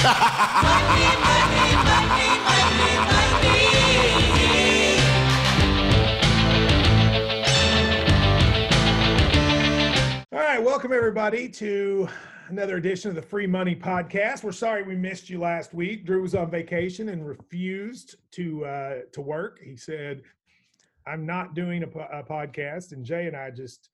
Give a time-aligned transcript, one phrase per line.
[0.00, 0.06] All
[10.32, 12.08] right, welcome everybody to
[12.48, 14.44] another edition of the Free Money Podcast.
[14.44, 16.06] We're sorry we missed you last week.
[16.06, 19.58] Drew was on vacation and refused to uh, to work.
[19.64, 20.22] He said,
[21.08, 23.90] "I'm not doing a, po- a podcast," and Jay and I just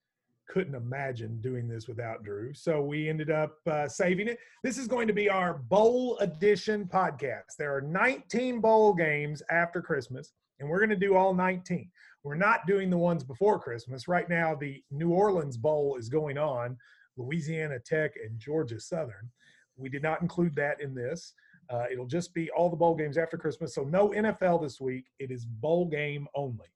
[0.49, 2.53] couldn't imagine doing this without Drew.
[2.55, 4.39] So we ended up uh, saving it.
[4.63, 7.57] This is going to be our bowl edition podcast.
[7.59, 11.91] There are 19 bowl games after Christmas, and we're going to do all 19.
[12.23, 14.09] We're not doing the ones before Christmas.
[14.09, 16.77] Right now, the New Orleans Bowl is going on,
[17.16, 19.30] Louisiana Tech and Georgia Southern.
[19.77, 21.35] We did not include that in this.
[21.71, 23.74] Uh, it'll just be all the bowl games after Christmas.
[23.74, 25.07] So no NFL this week.
[25.19, 26.69] It is bowl game only.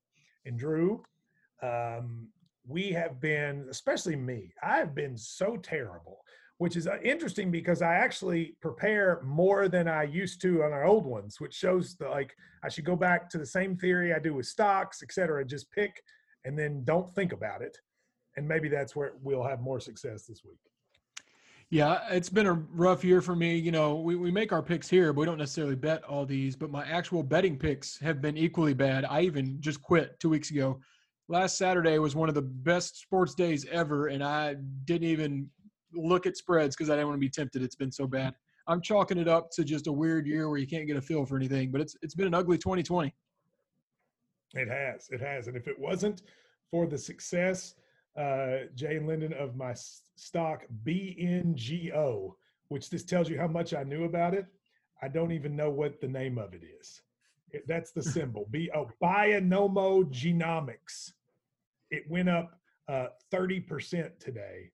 [0.46, 1.02] And Drew,
[1.62, 2.28] um,
[2.68, 6.18] we have been, especially me, I have been so terrible,
[6.58, 10.84] which is uh, interesting because I actually prepare more than I used to on our
[10.84, 14.18] old ones, which shows that like I should go back to the same theory I
[14.18, 16.02] do with stocks, et cetera, just pick
[16.44, 17.76] and then don't think about it.
[18.36, 20.58] And maybe that's where we'll have more success this week.
[21.70, 23.56] Yeah, it's been a rough year for me.
[23.56, 26.56] You know, we, we make our picks here, but we don't necessarily bet all these.
[26.56, 29.04] But my actual betting picks have been equally bad.
[29.04, 30.80] I even just quit two weeks ago
[31.28, 35.48] last Saturday was one of the best sports days ever, and I didn't even
[35.92, 37.62] look at spreads because I didn't want to be tempted.
[37.62, 38.34] It's been so bad.
[38.66, 41.24] I'm chalking it up to just a weird year where you can't get a feel
[41.24, 43.14] for anything, but it's it's been an ugly 2020.
[44.54, 46.22] It has, it has, and if it wasn't
[46.70, 47.74] for the success,
[48.16, 49.74] uh, Jay and Lyndon of my
[50.16, 52.32] stock BNGO,
[52.68, 54.46] which this tells you how much I knew about it.
[55.02, 57.02] I don't even know what the name of it is.
[57.66, 58.46] That's the symbol.
[58.50, 61.12] B O oh Bionano Genomics
[61.90, 62.58] it went up
[62.88, 64.70] uh, 30% today.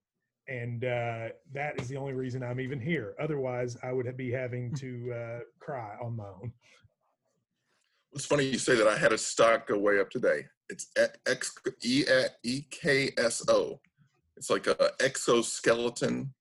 [0.47, 3.15] And uh, that is the only reason I'm even here.
[3.19, 4.75] Otherwise, I would be having hmm.
[4.77, 6.53] to uh, cry on my own.
[8.13, 8.87] It's funny you say that.
[8.87, 10.47] I had a stock go way up today.
[10.69, 10.87] It's
[11.27, 12.05] X E
[12.45, 13.81] E K S O.
[14.37, 16.33] It's like a exoskeleton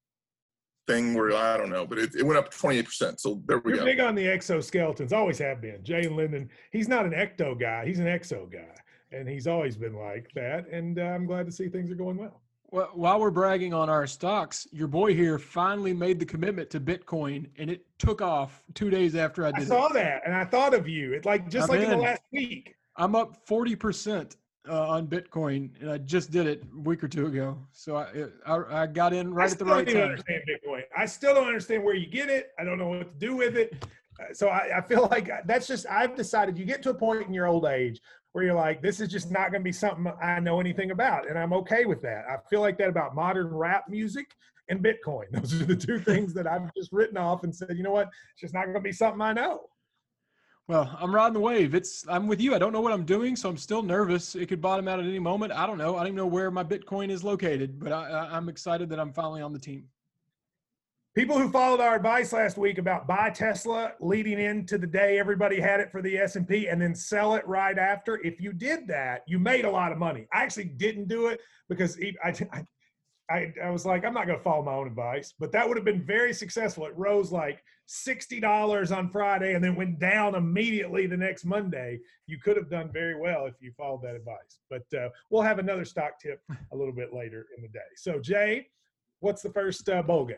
[0.86, 3.18] thing where I don't know, but it, it went up 28%.
[3.18, 3.84] So there we You're go.
[3.86, 5.82] big on the exoskeletons, always have been.
[5.82, 8.74] Jay and Lyndon, he's not an ecto guy, he's an exo guy
[9.14, 10.68] and he's always been like that.
[10.68, 12.40] And uh, I'm glad to see things are going well.
[12.70, 16.80] Well, while we're bragging on our stocks, your boy here finally made the commitment to
[16.80, 19.62] Bitcoin, and it took off two days after I did.
[19.62, 19.92] I saw it.
[19.94, 21.12] that, and I thought of you.
[21.12, 21.92] It's like just I'm like in.
[21.92, 22.74] in the last week.
[22.96, 24.36] I'm up forty percent
[24.68, 27.56] uh, on Bitcoin, and I just did it a week or two ago.
[27.70, 29.96] So I I, I got in right at the right time.
[29.96, 30.82] I understand Bitcoin.
[30.96, 32.48] I still don't understand where you get it.
[32.58, 33.86] I don't know what to do with it.
[34.18, 36.58] Uh, so I, I feel like that's just I've decided.
[36.58, 38.00] You get to a point in your old age
[38.34, 41.30] where you're like, this is just not going to be something I know anything about.
[41.30, 42.24] And I'm okay with that.
[42.28, 44.26] I feel like that about modern rap music
[44.68, 45.26] and Bitcoin.
[45.30, 48.08] Those are the two things that I've just written off and said, you know what?
[48.32, 49.60] It's just not going to be something I know.
[50.66, 51.76] Well, I'm riding the wave.
[51.76, 52.56] It's I'm with you.
[52.56, 54.34] I don't know what I'm doing, so I'm still nervous.
[54.34, 55.52] It could bottom out at any moment.
[55.52, 55.94] I don't know.
[55.94, 59.12] I don't even know where my Bitcoin is located, but I, I'm excited that I'm
[59.12, 59.84] finally on the team
[61.14, 65.60] people who followed our advice last week about buy tesla leading into the day everybody
[65.60, 69.22] had it for the s&p and then sell it right after if you did that
[69.26, 70.26] you made a lot of money.
[70.32, 72.34] I actually didn't do it because i,
[73.30, 75.76] I, I was like i'm not going to follow my own advice but that would
[75.76, 76.86] have been very successful.
[76.86, 82.00] It rose like $60 on friday and then went down immediately the next monday.
[82.26, 85.58] You could have done very well if you followed that advice but uh, we'll have
[85.58, 86.40] another stock tip
[86.72, 87.80] a little bit later in the day.
[87.96, 88.66] So jay
[89.20, 90.36] what's the first uh, bowl game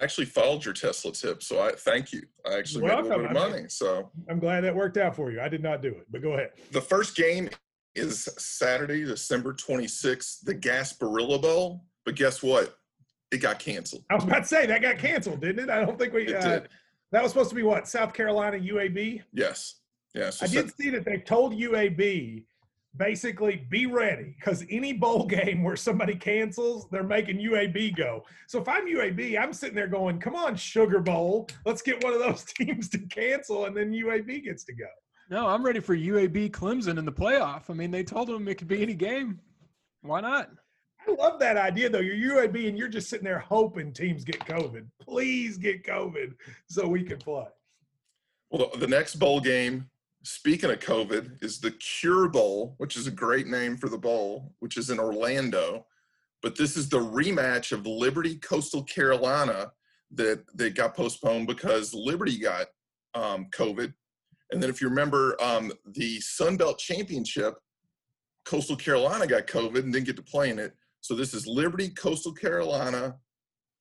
[0.00, 2.22] I actually followed your Tesla tip, so I thank you.
[2.48, 3.64] I actually made a little bit of money.
[3.68, 5.40] So I'm glad that worked out for you.
[5.40, 6.50] I did not do it, but go ahead.
[6.70, 7.50] The first game
[7.96, 11.84] is Saturday, December 26th, the Gasparilla Bowl.
[12.04, 12.76] But guess what?
[13.32, 14.04] It got canceled.
[14.08, 15.70] I was about to say that got canceled, didn't it?
[15.70, 16.28] I don't think we.
[16.28, 16.68] It uh, did.
[17.10, 19.22] That was supposed to be what South Carolina UAB.
[19.32, 19.80] Yes.
[20.14, 20.42] Yes.
[20.42, 22.44] I did see that they told UAB
[22.98, 28.24] basically be ready because any bowl game where somebody cancels, they're making UAB go.
[28.46, 32.12] So if I'm UAB, I'm sitting there going, come on, Sugar Bowl, let's get one
[32.12, 34.86] of those teams to cancel, and then UAB gets to go.
[35.30, 37.70] No, I'm ready for UAB Clemson in the playoff.
[37.70, 39.38] I mean, they told them it could be any game.
[40.02, 40.50] Why not?
[41.06, 42.00] I love that idea though.
[42.00, 44.86] You're UAB and you're just sitting there hoping teams get COVID.
[45.00, 46.34] Please get COVID
[46.68, 47.46] so we can play.
[48.50, 49.88] Well, the next bowl game
[50.28, 54.52] speaking of COVID, is the Cure Bowl, which is a great name for the bowl,
[54.58, 55.86] which is in Orlando.
[56.42, 59.72] But this is the rematch of Liberty Coastal Carolina
[60.12, 62.66] that that got postponed because Liberty got
[63.14, 63.92] um, COVID.
[64.50, 67.54] And then if you remember um, the Sun Belt Championship,
[68.44, 70.74] Coastal Carolina got COVID and didn't get to play in it.
[71.00, 73.16] So this is Liberty Coastal Carolina.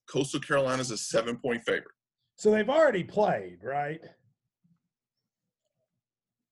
[0.09, 1.95] Coastal Carolina is a seven point favorite.
[2.37, 3.99] So they've already played, right?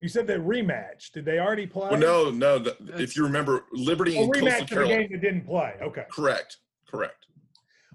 [0.05, 1.11] You said they rematch.
[1.13, 1.89] Did they already play?
[1.89, 2.59] Well, no, no.
[2.59, 5.01] The, if you remember, Liberty Oh, and Coastal rematch of the Carolina.
[5.01, 5.73] game that didn't play.
[5.81, 6.03] Okay.
[6.11, 6.57] Correct.
[6.87, 7.25] Correct.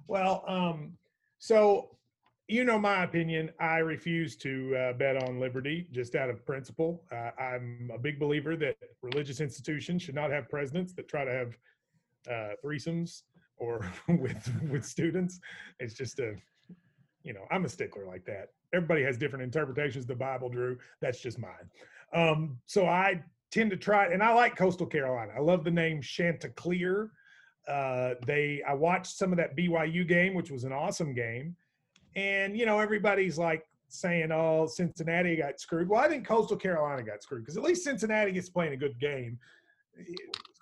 [0.09, 0.95] Well, um,
[1.39, 1.91] so
[2.49, 3.53] you know my opinion.
[3.61, 7.05] I refuse to uh, bet on Liberty just out of principle.
[7.13, 11.31] Uh, I'm a big believer that religious institutions should not have presidents that try to
[11.31, 11.57] have
[12.29, 13.23] uh, threesomes
[13.57, 15.39] or with with students.
[15.79, 16.35] It's just a,
[17.23, 18.49] you know, I'm a stickler like that.
[18.75, 20.77] Everybody has different interpretations of the Bible, Drew.
[21.01, 21.71] That's just mine.
[22.13, 25.33] Um, so I tend to try, and I like Coastal Carolina.
[25.37, 27.11] I love the name Chanticleer.
[27.69, 31.55] Uh, they, I watched some of that BYU game, which was an awesome game,
[32.17, 37.03] and you know everybody's like saying, "Oh, Cincinnati got screwed." Well, I think Coastal Carolina
[37.03, 39.39] got screwed because at least Cincinnati gets playing a good game.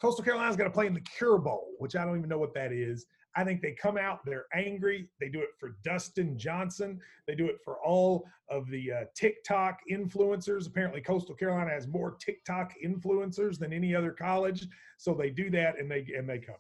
[0.01, 2.55] Coastal Carolina's got to play in the Cure Bowl, which I don't even know what
[2.55, 3.07] that is.
[3.37, 5.09] I think they come out, they're angry.
[5.21, 7.01] They do it for Dustin Johnson.
[7.27, 10.67] They do it for all of the uh, TikTok influencers.
[10.67, 14.67] Apparently, Coastal Carolina has more TikTok influencers than any other college,
[14.97, 16.59] so they do that and they and they cover.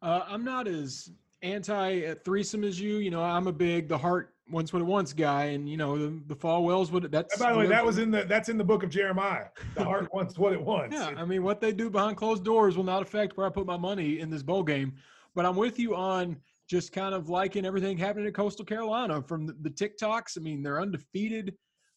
[0.00, 1.10] Uh, I'm not as
[1.42, 2.98] anti threesome as you.
[2.98, 5.98] You know, I'm a big the heart once what it wants guy, and you know
[5.98, 7.36] the the Falwells would that's.
[7.38, 9.46] By the way, that was in the that's in the book of Jeremiah.
[9.74, 10.96] The heart wants what it wants.
[10.96, 13.66] Yeah, I mean, what they do behind closed doors will not affect where I put
[13.66, 14.94] my money in this bowl game.
[15.34, 16.36] But I'm with you on
[16.68, 20.36] just kind of liking everything happening at Coastal Carolina from the, the TikToks.
[20.36, 21.54] I mean, they're undefeated.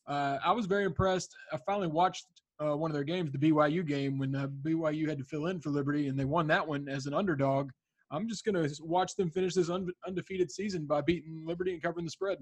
[0.07, 1.35] Uh, I was very impressed.
[1.51, 2.25] I finally watched
[2.59, 5.59] uh, one of their games, the BYU game, when uh, BYU had to fill in
[5.59, 7.71] for Liberty, and they won that one as an underdog.
[8.11, 9.69] I'm just going to watch them finish this
[10.07, 12.37] undefeated season by beating Liberty and covering the spread.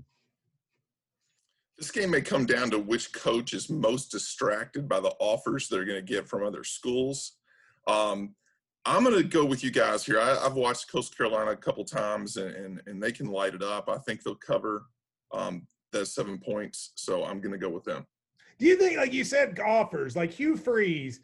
[1.78, 5.86] This game may come down to which coach is most distracted by the offers they're
[5.86, 7.38] going to get from other schools.
[7.88, 8.36] Um,
[8.86, 10.20] I'm going to go with you guys here.
[10.20, 13.64] I, I've watched Coastal Carolina a couple times, and, and, and they can light it
[13.64, 13.90] up.
[13.90, 14.86] I think they'll cover
[15.34, 18.06] um, the seven points, so I'm going to go with them.
[18.60, 21.22] Do you think, like you said, offers like Hugh Freeze?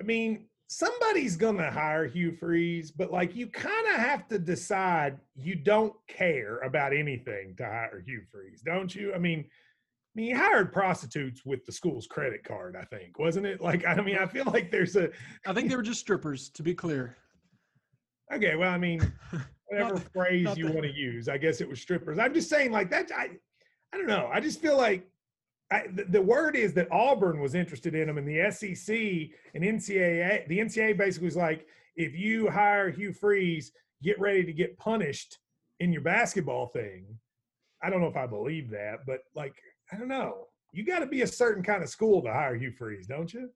[0.00, 5.18] I mean, somebody's gonna hire Hugh Freeze, but like you kind of have to decide
[5.34, 9.12] you don't care about anything to hire Hugh Freeze, don't you?
[9.14, 13.46] I mean, I mean, he hired prostitutes with the school's credit card, I think, wasn't
[13.46, 13.60] it?
[13.60, 15.10] Like, I mean, I feel like there's a
[15.46, 17.16] I think they were just strippers, to be clear.
[18.32, 18.54] okay.
[18.54, 19.00] Well, I mean,
[19.66, 22.18] whatever Not- phrase not you want to use, I guess it was strippers.
[22.18, 23.10] I'm just saying, like that.
[23.16, 23.30] I,
[23.92, 24.28] I don't know.
[24.30, 25.06] I just feel like
[25.70, 28.96] I, the, word is that Auburn was interested in him, and the SEC
[29.54, 30.48] and NCAA.
[30.48, 31.66] The NCAA basically was like,
[31.96, 33.72] if you hire Hugh Freeze,
[34.02, 35.38] get ready to get punished
[35.80, 37.04] in your basketball thing.
[37.82, 39.54] I don't know if I believe that, but like,
[39.92, 40.46] I don't know.
[40.72, 43.50] You got to be a certain kind of school to hire Hugh Freeze, don't you?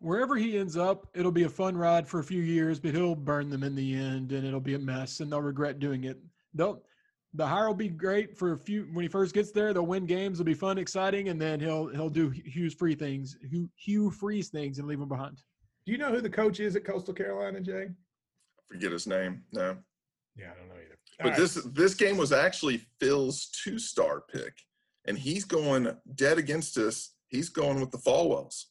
[0.00, 3.14] wherever he ends up, it'll be a fun ride for a few years, but he'll
[3.14, 6.18] burn them in the end, and it'll be a mess, and they'll regret doing it.
[6.54, 6.82] They'll
[7.36, 9.72] the hire will be great for a few when he first gets there.
[9.72, 13.36] They'll win games, it'll be fun, exciting, and then he'll he'll do Hugh's free things,
[13.48, 15.42] Hugh, Hugh freeze things, and leave them behind.
[15.84, 17.88] Do you know who the coach is at Coastal Carolina, Jay?
[18.70, 19.42] Forget his name.
[19.52, 19.76] No.
[20.36, 20.98] Yeah, I don't know either.
[21.18, 21.38] But All right.
[21.38, 24.54] this this game was actually Phil's two star pick,
[25.06, 27.12] and he's going dead against us.
[27.28, 28.64] He's going with the Falwells.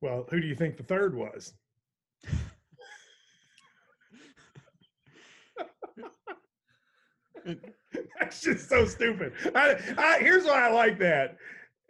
[0.00, 1.54] well, who do you think the third was?
[8.20, 9.32] That's just so stupid.
[9.54, 11.36] I, I, here's why I like that.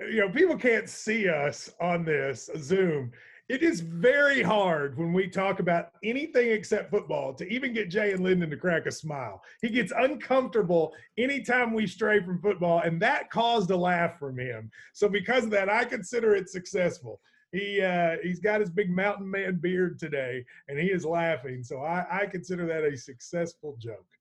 [0.00, 3.12] You know, people can't see us on this Zoom.
[3.48, 8.12] It is very hard when we talk about anything except football to even get Jay
[8.12, 9.40] and Lyndon to crack a smile.
[9.62, 14.70] He gets uncomfortable anytime we stray from football, and that caused a laugh from him.
[14.94, 17.20] So because of that, I consider it successful.
[17.52, 21.62] He uh, he's got his big mountain man beard today, and he is laughing.
[21.62, 24.15] So I, I consider that a successful joke.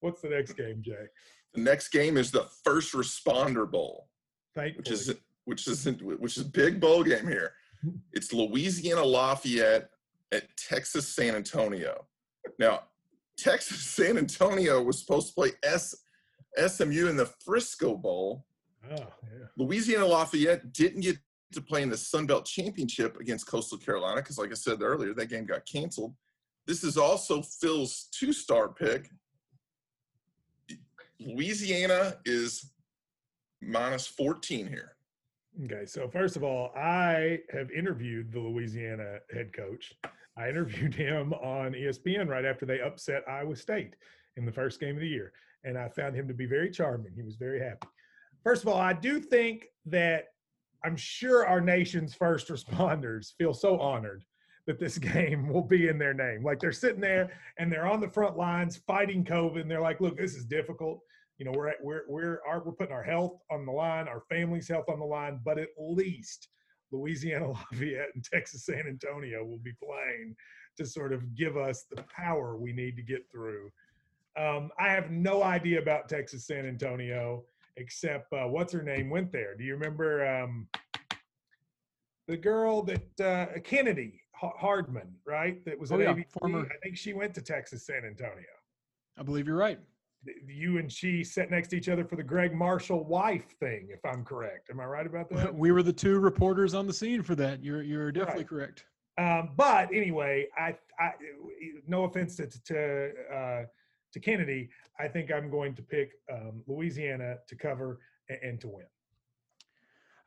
[0.00, 1.06] What's the next game, Jay?
[1.54, 4.08] The next game is the First Responder Bowl,
[4.54, 4.78] Thankfully.
[4.78, 5.14] which is
[5.44, 5.84] which is
[6.18, 7.52] which is a big bowl game here.
[8.12, 9.88] It's Louisiana Lafayette
[10.32, 12.04] at Texas San Antonio.
[12.58, 12.82] Now,
[13.38, 15.94] Texas San Antonio was supposed to play S,
[16.66, 18.44] SMU in the Frisco Bowl.
[18.90, 19.46] oh, yeah.
[19.56, 21.16] Louisiana Lafayette didn't get
[21.52, 25.14] to play in the Sun Belt Championship against Coastal Carolina because, like I said earlier,
[25.14, 26.14] that game got canceled.
[26.66, 29.10] This is also Phil's two star pick.
[31.20, 32.72] Louisiana is
[33.60, 34.96] minus 14 here.
[35.64, 39.92] Okay, so first of all, I have interviewed the Louisiana head coach.
[40.36, 43.96] I interviewed him on ESPN right after they upset Iowa State
[44.36, 45.32] in the first game of the year,
[45.64, 47.12] and I found him to be very charming.
[47.14, 47.88] He was very happy.
[48.42, 50.28] First of all, I do think that
[50.82, 54.24] I'm sure our nation's first responders feel so honored
[54.66, 56.42] that this game will be in their name.
[56.42, 60.00] Like they're sitting there and they're on the front lines fighting COVID, and they're like,
[60.00, 61.02] "Look, this is difficult.
[61.40, 64.22] You know, we're at, we're we're our, we're putting our health on the line, our
[64.28, 66.48] family's health on the line, but at least
[66.92, 70.36] Louisiana Lafayette and Texas San Antonio will be playing
[70.76, 73.70] to sort of give us the power we need to get through.
[74.38, 77.44] Um, I have no idea about Texas San Antonio
[77.78, 79.56] except uh, what's her name went there.
[79.56, 80.68] Do you remember um,
[82.28, 85.64] the girl that uh, Kennedy Hardman, right?
[85.64, 86.66] That was oh, yeah, former.
[86.66, 88.44] I think she went to Texas San Antonio.
[89.18, 89.80] I believe you're right.
[90.46, 94.04] You and she sat next to each other for the Gregg Marshall wife thing, if
[94.04, 94.68] I'm correct.
[94.70, 95.54] Am I right about that?
[95.64, 97.62] We were the two reporters on the scene for that.
[97.64, 98.48] You're you're definitely Right.
[98.48, 98.84] correct.
[99.18, 101.12] Um, but anyway, I, I,
[101.86, 103.62] no offense to to uh,
[104.12, 108.68] to Kennedy, I think I'm going to pick um, Louisiana to cover and, and to
[108.68, 108.86] win.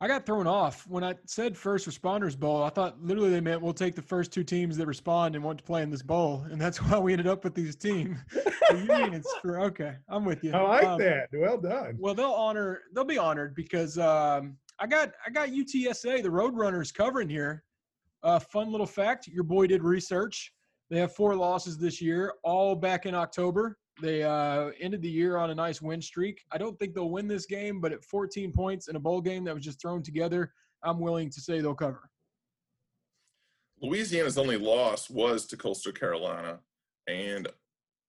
[0.03, 2.61] I got thrown off when I said first responders bowl.
[2.61, 5.59] I thought literally they meant we'll take the first two teams that respond and want
[5.59, 8.19] to play in this bowl, and that's why we ended up with these teams.
[8.71, 9.97] You mean it's for okay?
[10.09, 10.51] I'm with you.
[10.51, 11.27] I like Um, that.
[11.31, 11.95] Well done.
[11.99, 12.81] Well, they'll honor.
[12.95, 17.63] They'll be honored because um, I got I got UTSA, the Roadrunners, covering here.
[18.23, 20.53] Uh, fun little fact: your boy did research.
[20.89, 23.77] They have four losses this year, all back in October.
[24.01, 26.43] They uh, ended the year on a nice win streak.
[26.51, 29.43] I don't think they'll win this game, but at 14 points in a bowl game
[29.43, 30.51] that was just thrown together,
[30.83, 32.09] I'm willing to say they'll cover.
[33.81, 36.59] Louisiana's only loss was to Coastal Carolina,
[37.07, 37.47] and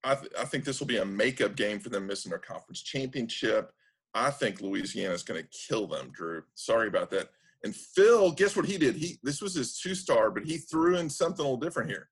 [0.05, 2.83] I, th- I think this will be a makeup game for them missing their conference
[2.83, 3.73] championship.
[4.14, 6.45] I think Louisiana is going to kill them, Drew.
[6.55, 7.31] Sorry about that.
[7.64, 8.95] And Phil, guess what he did?
[8.95, 12.09] He this was his two star, but he threw in something a little different here.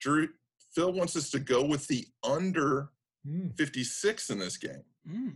[0.00, 0.28] Drew,
[0.74, 2.90] Phil wants us to go with the under
[3.28, 4.82] Mm, 56 in this game.
[5.08, 5.34] Mm.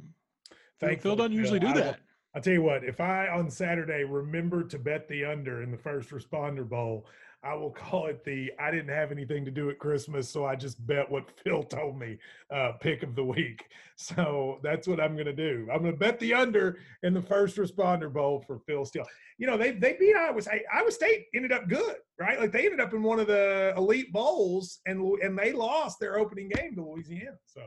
[0.81, 2.01] thankfully, Phil doesn't usually do I that.
[2.35, 5.79] I'll tell you what, if I on Saturday remember to bet the under in the
[5.79, 7.07] first responder bowl,
[7.45, 10.57] I will call it the I didn't have anything to do at Christmas, so I
[10.57, 12.19] just bet what Phil told me
[12.53, 13.65] uh, pick of the week.
[13.99, 15.67] So that's what I'm going to do.
[15.73, 19.07] I'm going to bet the under in the first responder bowl for Phil Steele.
[19.39, 20.65] You know, they they beat Iowa State.
[20.71, 22.39] Iowa State ended up good, right?
[22.39, 26.19] Like they ended up in one of the elite bowls, and and they lost their
[26.19, 27.39] opening game to Louisiana.
[27.47, 27.63] So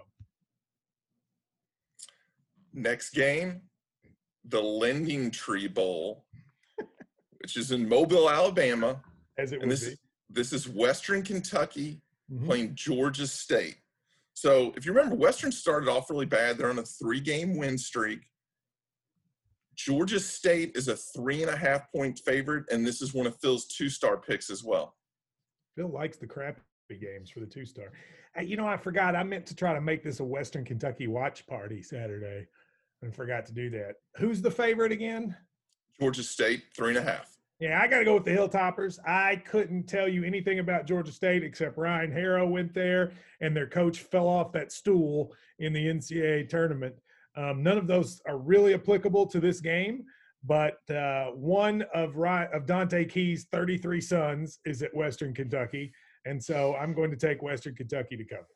[2.73, 3.61] Next game,
[4.45, 6.25] the Lending Tree Bowl,
[7.39, 9.01] which is in Mobile, Alabama.
[9.39, 9.95] As it And would this be.
[10.29, 12.45] this is Western Kentucky Mhm.
[12.45, 13.77] playing Georgia State.
[14.33, 16.57] So if you remember, Western started off really bad.
[16.57, 18.21] They're on a three game win streak.
[19.75, 23.39] Georgia State is a three and a half point favorite, and this is one of
[23.39, 24.97] Phil's two star picks as well.
[25.75, 26.61] Phil likes the crappy
[26.99, 27.91] games for the two star.
[28.41, 29.15] You know, I forgot.
[29.15, 32.47] I meant to try to make this a Western Kentucky watch party Saturday,
[33.01, 33.95] and forgot to do that.
[34.17, 35.35] Who's the favorite again?
[35.99, 37.37] Georgia State, three and a half.
[37.59, 38.99] Yeah, I got to go with the Hilltoppers.
[39.05, 43.11] I couldn't tell you anything about Georgia State except Ryan Harrow went there
[43.41, 46.95] and their coach fell off that stool in the NCAA tournament.
[47.35, 50.05] Um, none of those are really applicable to this game,
[50.45, 55.91] but uh, one of Ry- of Dante Key's 33 sons is at Western Kentucky,
[56.25, 58.47] and so I'm going to take Western Kentucky to cover.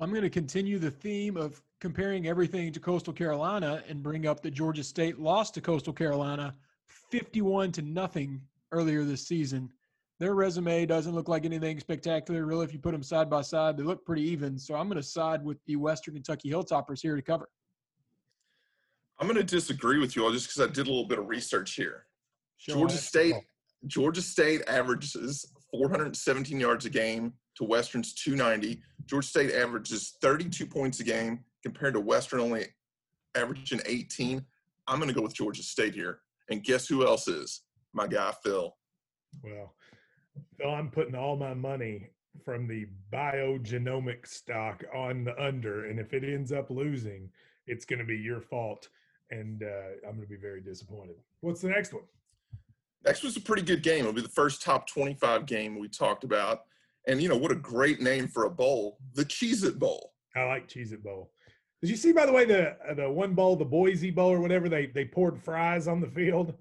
[0.00, 4.40] I'm going to continue the theme of comparing everything to Coastal Carolina and bring up
[4.42, 6.54] that Georgia State lost to Coastal Carolina
[7.12, 8.40] 51 to nothing
[8.72, 9.70] earlier this season.
[10.18, 12.64] Their resume doesn't look like anything spectacular, really.
[12.64, 14.58] If you put them side by side, they look pretty even.
[14.58, 17.50] So I'm going to side with the Western Kentucky Hilltoppers here to cover.
[19.18, 21.28] I'm going to disagree with you all just because I did a little bit of
[21.28, 22.06] research here.
[22.56, 22.96] Show Georgia.
[22.96, 23.34] State,
[23.86, 28.80] Georgia State averages 417 yards a game to Western's 290.
[29.04, 32.66] Georgia State averages 32 points a game compared to Western only
[33.34, 34.42] averaging 18.
[34.88, 36.20] I'm going to go with Georgia State here.
[36.52, 37.62] And guess who else is?
[37.94, 38.76] My guy Phil.
[39.42, 39.74] Well,
[40.58, 42.10] Phil, I'm putting all my money
[42.44, 47.30] from the biogenomic stock on the under, and if it ends up losing,
[47.66, 48.88] it's going to be your fault,
[49.30, 51.16] and uh, I'm going to be very disappointed.
[51.40, 52.04] What's the next one?
[53.04, 54.00] Next was a pretty good game.
[54.00, 56.60] It'll be the first top 25 game we talked about.
[57.08, 60.12] And you know what a great name for a bowl, the Cheez It Bowl.
[60.36, 61.32] I like Cheez It Bowl.
[61.82, 64.40] Did you see, by the way, the uh, the one bowl, the Boise Bowl or
[64.40, 64.68] whatever?
[64.68, 66.54] They they poured fries on the field.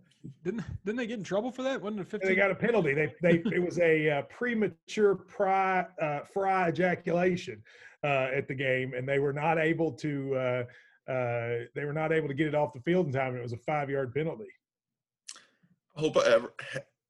[0.43, 1.79] Didn't didn't they get in trouble for that?
[1.79, 2.27] Wasn't it 15?
[2.27, 2.95] They got a penalty.
[2.95, 7.61] They they it was a uh, premature pry, uh, fry ejaculation
[8.03, 12.11] uh, at the game, and they were not able to uh, uh, they were not
[12.11, 13.29] able to get it off the field in time.
[13.29, 14.49] And it was a five yard penalty.
[15.95, 16.53] I hope I ever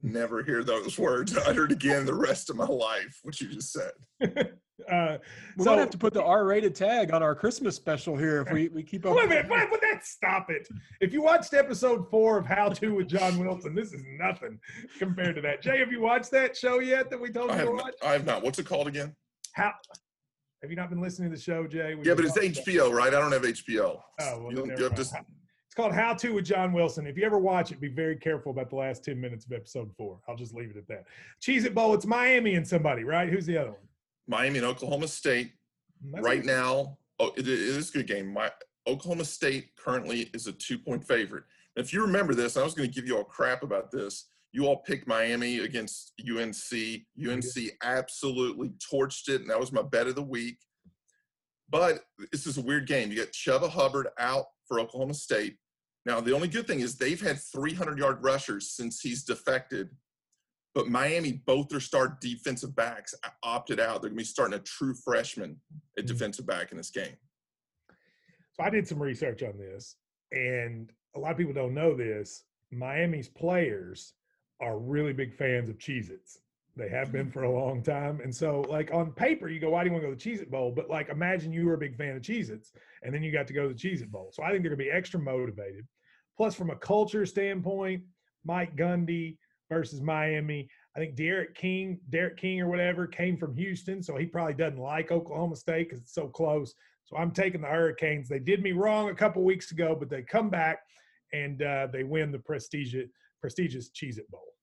[0.03, 3.91] never hear those words uttered again the rest of my life, what you just said.
[4.91, 5.17] uh,
[5.57, 8.51] we so might have to put the R-rated tag on our Christmas special here if
[8.51, 9.15] we, we keep up.
[9.15, 10.67] wait a minute, wait, wait, that stop it.
[10.99, 14.59] If you watched episode four of How to with John Wilson, this is nothing
[14.99, 15.61] compared to that.
[15.61, 17.93] Jay, have you watched that show yet that we told I you have, to not.
[18.03, 18.43] I have not.
[18.43, 19.15] What's it called again?
[19.53, 19.71] How
[20.61, 21.95] Have you not been listening to the show, Jay?
[21.95, 23.13] We Yeah, but it's talked about- HBO, right?
[23.13, 24.01] I don't have HBO.
[24.19, 24.95] Oh, well, You then don't- you mind.
[24.97, 27.07] just- It's called How To with John Wilson.
[27.07, 29.89] If you ever watch it, be very careful about the last 10 minutes of episode
[29.95, 30.19] four.
[30.27, 31.05] I'll just leave it at that.
[31.41, 33.29] Cheez It Bowl, it's Miami and somebody, right?
[33.29, 33.79] Who's the other one?
[34.31, 35.51] Miami and Oklahoma State
[36.03, 36.97] mm, That's right now.
[37.19, 38.33] Oh, it, it is a good game.
[38.33, 38.49] My
[38.87, 41.43] Oklahoma State currently is a two-point favorite.
[41.75, 44.29] And if you remember this, I was going to give you all crap about this.
[44.53, 47.03] You all picked Miami against UNC.
[47.29, 50.57] UNC absolutely torched it, and that was my bet of the week.
[51.69, 51.99] But
[52.31, 53.11] this is a weird game.
[53.11, 55.57] You got Chuba Hubbard out for Oklahoma State.
[56.05, 59.89] Now, the only good thing is they've had 300 yard rushers since he's defected.
[60.73, 63.13] But Miami, both their star defensive backs
[63.43, 64.01] opted out.
[64.01, 65.59] They're going to be starting a true freshman
[65.97, 66.07] at Mhm.
[66.07, 67.17] defensive back in this game.
[68.53, 69.97] So I did some research on this,
[70.31, 72.45] and a lot of people don't know this.
[72.71, 74.13] Miami's players
[74.61, 76.41] are really big fans of Cheez Its.
[76.77, 78.21] They have been for a long time.
[78.21, 80.29] And so, like on paper, you go, why do you want to go to the
[80.37, 80.71] Cheez It Bowl?
[80.71, 82.71] But like, imagine you were a big fan of Cheez Its,
[83.03, 84.31] and then you got to go to the Cheez It Bowl.
[84.31, 85.85] So I think they're going to be extra motivated.
[86.37, 88.03] Plus, from a culture standpoint,
[88.45, 89.37] Mike Gundy
[89.71, 90.69] versus Miami.
[90.95, 94.77] I think D'Eriq King, D'Eriq King or whatever, came from Houston, so he probably doesn't
[94.77, 96.75] like Oklahoma State because it's so close.
[97.05, 98.27] So I'm taking the Hurricanes.
[98.27, 100.79] They did me wrong a couple weeks ago, but they come back
[101.33, 103.07] and uh, they win the prestigious
[103.39, 104.53] prestigious Cheez It Bowl.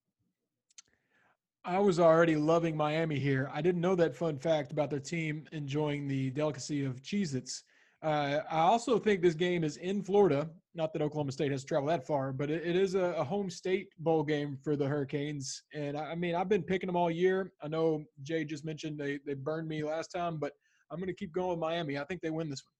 [1.65, 3.51] I was already loving Miami here.
[3.53, 7.65] I didn't know that fun fact about their team enjoying the delicacy of Cheez Its.
[8.03, 10.49] Uh, I also think this game is in Florida.
[10.75, 13.51] Not that Oklahoma State has traveled that far, but it, it is a, a home
[13.51, 15.63] state bowl game for the Hurricanes.
[15.75, 17.53] And I, I mean, I've been picking them all year.
[17.61, 20.53] I know Jay just mentioned they, they burned me last time, but
[20.91, 21.99] I'm going to keep going with Miami.
[21.99, 22.73] I think they win this one.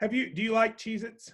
[0.00, 0.34] Have you?
[0.34, 1.32] Do you like Cheez Its?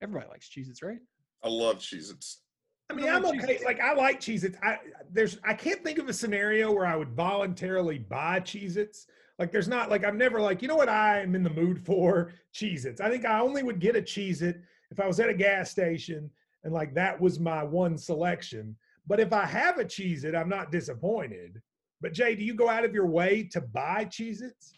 [0.00, 0.98] Everybody likes Cheez Its, right?
[1.44, 2.42] I love Cheez-Its.
[2.90, 3.38] I I mean, like I'm okay.
[3.38, 3.64] Cheez-Its.
[3.64, 4.56] Like I like Cheez Its.
[4.62, 4.78] I
[5.10, 9.06] there's I can't think of a scenario where I would voluntarily buy Cheez Its.
[9.42, 11.84] Like there's not like I'm never like, you know what I am in the mood
[11.84, 12.30] for?
[12.54, 13.00] Cheez Its.
[13.00, 15.68] I think I only would get a Cheez It if I was at a gas
[15.68, 16.30] station
[16.62, 18.76] and like that was my one selection.
[19.04, 21.60] But if I have a Cheez It, I'm not disappointed.
[22.00, 24.74] But Jay, do you go out of your way to buy Cheez Its?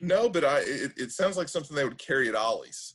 [0.00, 2.94] No, but I it, it sounds like something they would carry at Ollie's.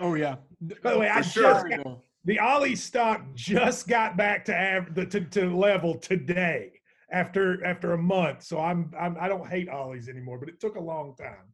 [0.00, 0.38] Oh, yeah.
[0.82, 1.44] By the way, I sure.
[1.44, 6.72] just got, the Ollie stock just got back to av- the, to, to level today
[7.12, 8.42] after after a month.
[8.42, 11.52] So I'm, I'm I don't hate Ollies anymore, but it took a long time.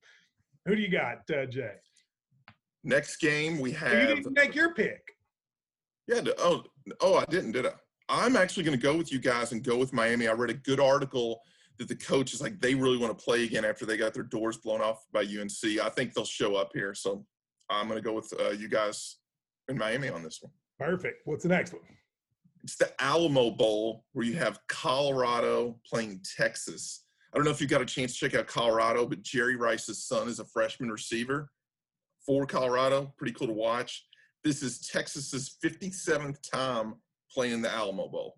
[0.67, 1.73] Who do you got, uh, Jay?
[2.85, 3.93] Next game we Oh, have.
[4.09, 5.01] you didn't make your pick.
[6.07, 6.21] Yeah.
[6.39, 6.63] Oh,
[7.01, 7.73] oh, I didn't, did I?
[8.09, 10.29] I'm actually going to go with you guys and go with Miami.
[10.29, 11.41] I read a good article
[11.79, 14.23] that the coach is like they really want to play again after they got their
[14.23, 15.79] doors blown off by UNC.
[15.83, 17.25] I think they'll show up here, so
[17.69, 19.17] I'm going to go with uh, you guys
[19.69, 20.53] in Miami on this one.
[20.79, 21.23] Perfect.
[21.27, 21.83] What's the next one?
[22.69, 27.07] It's the Alamo Bowl where you have Colorado playing Texas.
[27.33, 30.05] I don't know if you got a chance to check out Colorado, but Jerry Rice's
[30.05, 31.49] son is a freshman receiver
[32.27, 33.15] for Colorado.
[33.17, 34.07] Pretty cool to watch.
[34.45, 36.97] This is Texas's 57th time
[37.33, 38.37] playing the Alamo Bowl.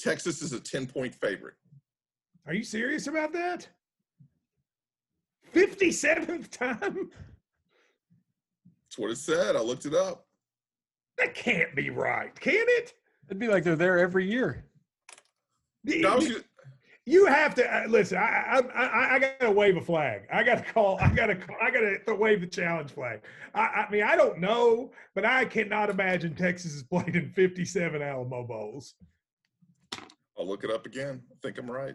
[0.00, 1.54] Texas is a 10 point favorite.
[2.48, 3.68] Are you serious about that?
[5.54, 7.10] 57th time?
[8.82, 9.54] That's what it said.
[9.54, 10.27] I looked it up.
[11.18, 12.94] That can't be right, can it?
[13.26, 14.64] It'd be like they're there every year.
[15.86, 16.42] I
[17.04, 18.18] You have to uh, listen.
[18.18, 20.22] I, I I I got to wave a flag.
[20.32, 20.98] I got to call.
[21.00, 23.20] I got to I got to wave the challenge flag.
[23.54, 28.02] I, I mean I don't know, but I cannot imagine Texas has played in 57
[28.02, 28.94] Alamo Bowls.
[30.38, 31.22] I'll look it up again.
[31.32, 31.94] I think I'm right.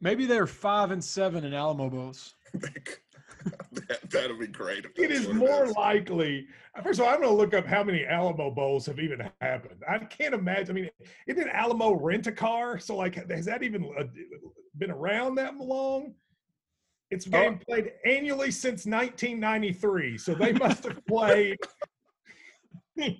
[0.00, 2.34] Maybe they're five and seven in Alamo Bowls.
[3.44, 4.84] that, that'll be great.
[4.84, 5.72] if It that's is what more is.
[5.76, 6.46] likely.
[6.82, 9.82] First of all, I'm going to look up how many Alamo Bowls have even happened.
[9.88, 10.76] I can't imagine.
[10.76, 10.90] I mean,
[11.26, 12.78] isn't Alamo rent a car?
[12.78, 14.04] So like, has that even uh,
[14.78, 16.14] been around that long?
[17.10, 17.58] It's a Oh.
[17.68, 21.58] played annually since 1993, so they must have played.
[23.00, 23.16] I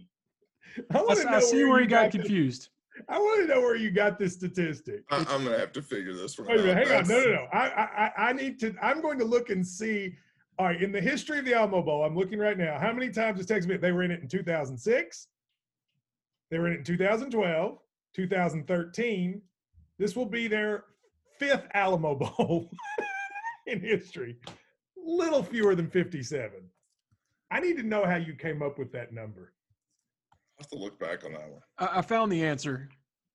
[0.94, 2.68] I, I see where you got this- confused.
[3.08, 5.02] I want to know where you got this statistic.
[5.10, 6.66] I, I'm gonna have to figure this one Wait a out.
[6.66, 7.08] minute, hang on.
[7.08, 7.46] No, no, no.
[7.52, 7.82] I, I,
[8.16, 8.74] I- I need to.
[8.82, 10.14] I'm going to look and see.
[10.58, 12.78] All right, in the history of the Alamo Bowl, I'm looking right now.
[12.78, 13.80] How many times has Texas been?
[13.80, 15.26] They were in it in 2006.
[16.50, 17.78] They were in it in 2012,
[18.14, 19.42] 2013.
[19.98, 20.84] This will be their
[21.38, 22.70] fifth Alamo Bowl
[23.66, 24.36] in history.
[25.02, 26.50] Little fewer than 57.
[27.50, 29.54] I need to know how you came up with that number.
[30.60, 31.60] I'll have to look back on that one.
[31.78, 32.90] I, I found the answer.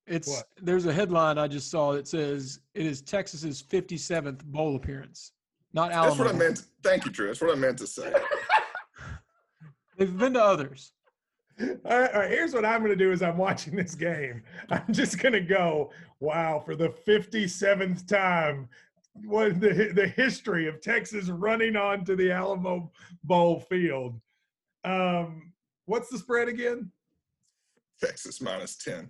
[0.05, 0.45] It's What?
[0.61, 5.31] there's a headline I just saw that says it is Texas's 57th bowl appearance,
[5.73, 6.09] not Alamo.
[6.09, 6.63] That's what I meant.
[6.83, 7.27] Thank you, Drew.
[7.27, 8.13] That's what I meant to say.
[9.97, 10.91] They've been to others.
[11.59, 14.43] All right, all right, here's what I'm going to do as I'm watching this game.
[14.69, 18.69] I'm just going to go, wow, for the 57th time,
[19.23, 22.91] what the the history of Texas running onto the Alamo
[23.23, 24.19] Bowl field.
[24.83, 25.53] Um,
[25.85, 26.91] what's the spread again?
[28.01, 29.09] Texas minus 10.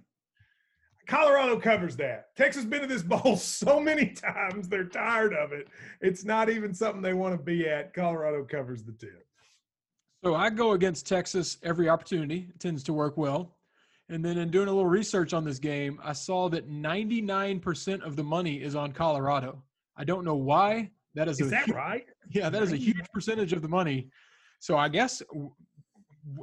[1.07, 2.35] Colorado covers that.
[2.35, 5.67] Texas been to this bowl so many times, they're tired of it.
[6.01, 7.93] It's not even something they want to be at.
[7.93, 9.09] Colorado covers the 10.
[10.23, 12.47] So I go against Texas every opportunity.
[12.49, 13.55] It tends to work well.
[14.09, 18.15] And then in doing a little research on this game, I saw that 99% of
[18.15, 19.63] the money is on Colorado.
[19.97, 20.91] I don't know why.
[21.15, 22.05] That is, Is a that huge, right?
[22.31, 24.09] Yeah, that is a huge percentage of the money.
[24.59, 25.51] So I guess w-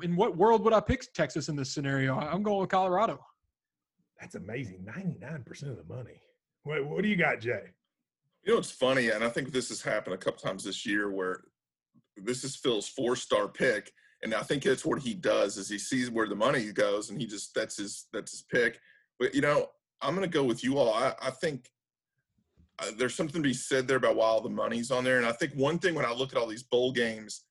[0.03, 2.17] in what world would I pick Texas in this scenario?
[2.17, 3.25] I- I'm going with Colorado.
[4.21, 4.85] That's amazing.
[4.85, 6.21] 99% of the money.
[6.63, 7.71] What, what do you got, Jay?
[8.45, 11.11] You know, it's funny, and I think this has happened a couple times this year
[11.11, 11.43] where
[12.17, 13.91] this is Phil's four star pick.
[14.23, 17.21] And I think that's what he does is he sees where the money goes and
[17.21, 18.79] he just that's his that's his pick.
[19.19, 19.69] But you know,
[20.01, 20.95] I'm gonna go with you all.
[20.95, 21.71] I, I think
[22.79, 25.19] uh, there's something to be said there about why all the money's on there.
[25.19, 27.43] And I think one thing when I look at all these bowl games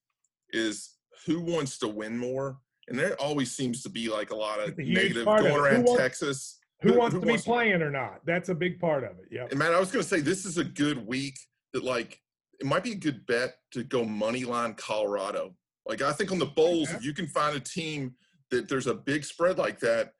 [0.50, 0.92] is
[1.26, 2.58] who wants to win more.
[2.88, 5.84] And there always seems to be like a lot of negative part of going around
[5.84, 6.58] wants- Texas.
[6.82, 8.20] Who, Who- wants who to be wants to- playing or not?
[8.26, 9.26] That's a big part of it.
[9.30, 9.46] Yeah.
[9.48, 11.38] And man, I was going to say this is a good week
[11.72, 12.20] that like
[12.60, 15.54] it might be a good bet to go money line Colorado.
[15.86, 16.96] Like I think on the bowls, Okay.
[16.98, 18.14] if you can find a team
[18.50, 20.12] that there's a big spread like that,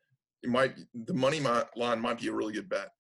[0.45, 2.91] it might the money line might be a really good bet.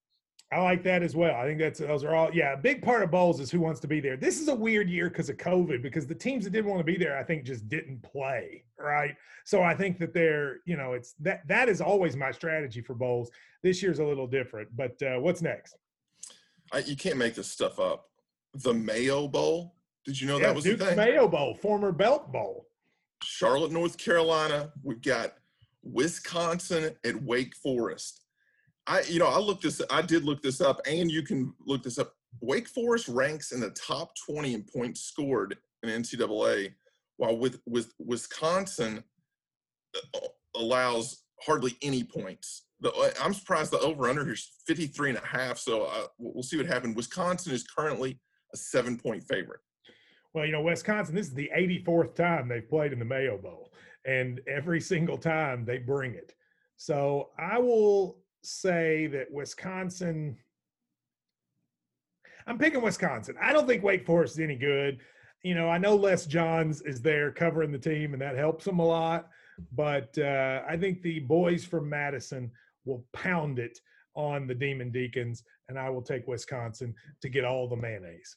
[0.52, 1.34] I like that as well.
[1.34, 2.52] I think that's those are all yeah.
[2.52, 4.16] A big part of bowls is who wants to be there.
[4.16, 6.84] This is a weird year because of COVID because the teams that didn't want to
[6.84, 9.16] be there, I think, just didn't play right.
[9.44, 12.94] So I think that they're you know it's that that is always my strategy for
[12.94, 13.30] bowls.
[13.62, 14.68] This year's a little different.
[14.76, 15.76] But uh, what's next?
[16.72, 18.10] I, you can't make this stuff up.
[18.54, 19.74] The Mayo Bowl.
[20.04, 20.96] Did you know yeah, that was Duke's the thing?
[20.96, 22.66] Mayo Bowl, former Belk Bowl.
[23.22, 24.72] Charlotte, North Carolina.
[24.82, 25.34] We've got
[25.82, 28.21] Wisconsin at Wake Forest.
[28.86, 29.80] I, you know, I looked this.
[29.90, 32.14] I did look this up, and you can look this up.
[32.40, 36.72] Wake Forest ranks in the top 20 in points scored in NCAA,
[37.16, 39.04] while with with Wisconsin
[40.14, 40.18] uh,
[40.56, 42.66] allows hardly any points.
[42.80, 45.58] The, uh, I'm surprised the over under here is 53 and a half.
[45.58, 46.96] So uh, we'll we'll see what happens.
[46.96, 48.20] Wisconsin is currently
[48.52, 49.60] a seven point favorite.
[50.34, 53.72] Well, you know, Wisconsin, this is the 84th time they've played in the Mayo Bowl,
[54.06, 56.34] and every single time they bring it.
[56.76, 60.36] So I will say that Wisconsin,
[62.46, 63.36] I'm picking Wisconsin.
[63.40, 64.98] I don't think Wake Forest is any good.
[65.42, 68.78] You know, I know Les Johns is there covering the team, and that helps them
[68.78, 69.28] a lot.
[69.72, 72.50] But uh, I think the boys from Madison
[72.84, 73.78] will pound it
[74.14, 78.36] on the Demon Deacons, and I will take Wisconsin to get all the mayonnaise.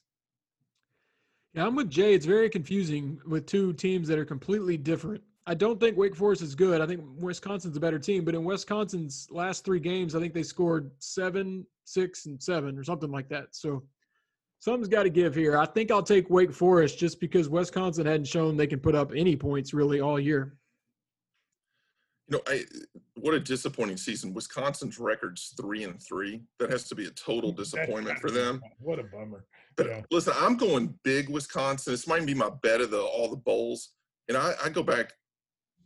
[1.54, 2.14] Yeah, I'm with Jay.
[2.14, 5.22] It's very confusing with two teams that are completely different.
[5.48, 6.80] I don't think Wake Forest is good.
[6.80, 10.42] I think Wisconsin's a better team, but in Wisconsin's last three games, I think they
[10.42, 13.54] scored seven, six, and seven or something like that.
[13.54, 13.84] So
[14.58, 15.56] something's got to give here.
[15.56, 19.12] I think I'll take Wake Forest just because Wisconsin hadn't shown they can put up
[19.14, 20.56] any points really all year.
[22.28, 22.64] You know, I,
[23.14, 24.34] what a disappointing season.
[24.34, 26.42] Wisconsin's record's three and three.
[26.58, 28.60] That has to be a total disappointment for them.
[28.80, 29.44] What a bummer.
[29.76, 30.02] But Yeah.
[30.10, 31.92] listen, I'm going big Wisconsin.
[31.92, 33.92] This might be my bet of the all the bowls.
[34.26, 35.12] And I, I go back.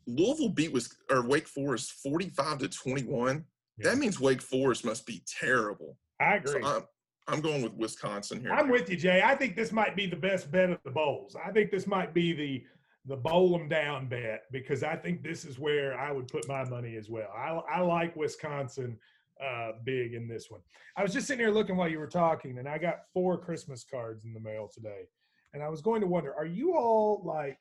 [0.07, 3.45] Louisville beat was or Wake Forest 45 to 21.
[3.79, 3.91] Yeah.
[3.91, 5.97] That means Wake Forest must be terrible.
[6.21, 6.65] I So agree.
[6.65, 6.83] I'm
[7.29, 8.53] I'm going with Wisconsin here.
[8.53, 9.23] I'm with you, Jay.
[9.25, 11.37] I think this might be the best bet of the bowls.
[11.43, 12.65] I think this might be the
[13.07, 16.65] the bowl them down bet because I think this is where I would put my
[16.69, 17.29] money as well.
[17.35, 18.99] I, I like Wisconsin
[19.43, 20.61] uh, big in this one.
[20.97, 23.85] I was just sitting here looking while you were talking, and I got four Christmas
[23.85, 25.09] cards in the mail today,
[25.55, 27.59] and I was going to wonder: Are you all like?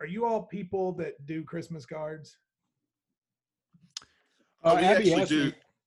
[0.00, 2.36] Are you all people that do Christmas cards?
[4.62, 5.44] Oh, Uh, we Abby actually do.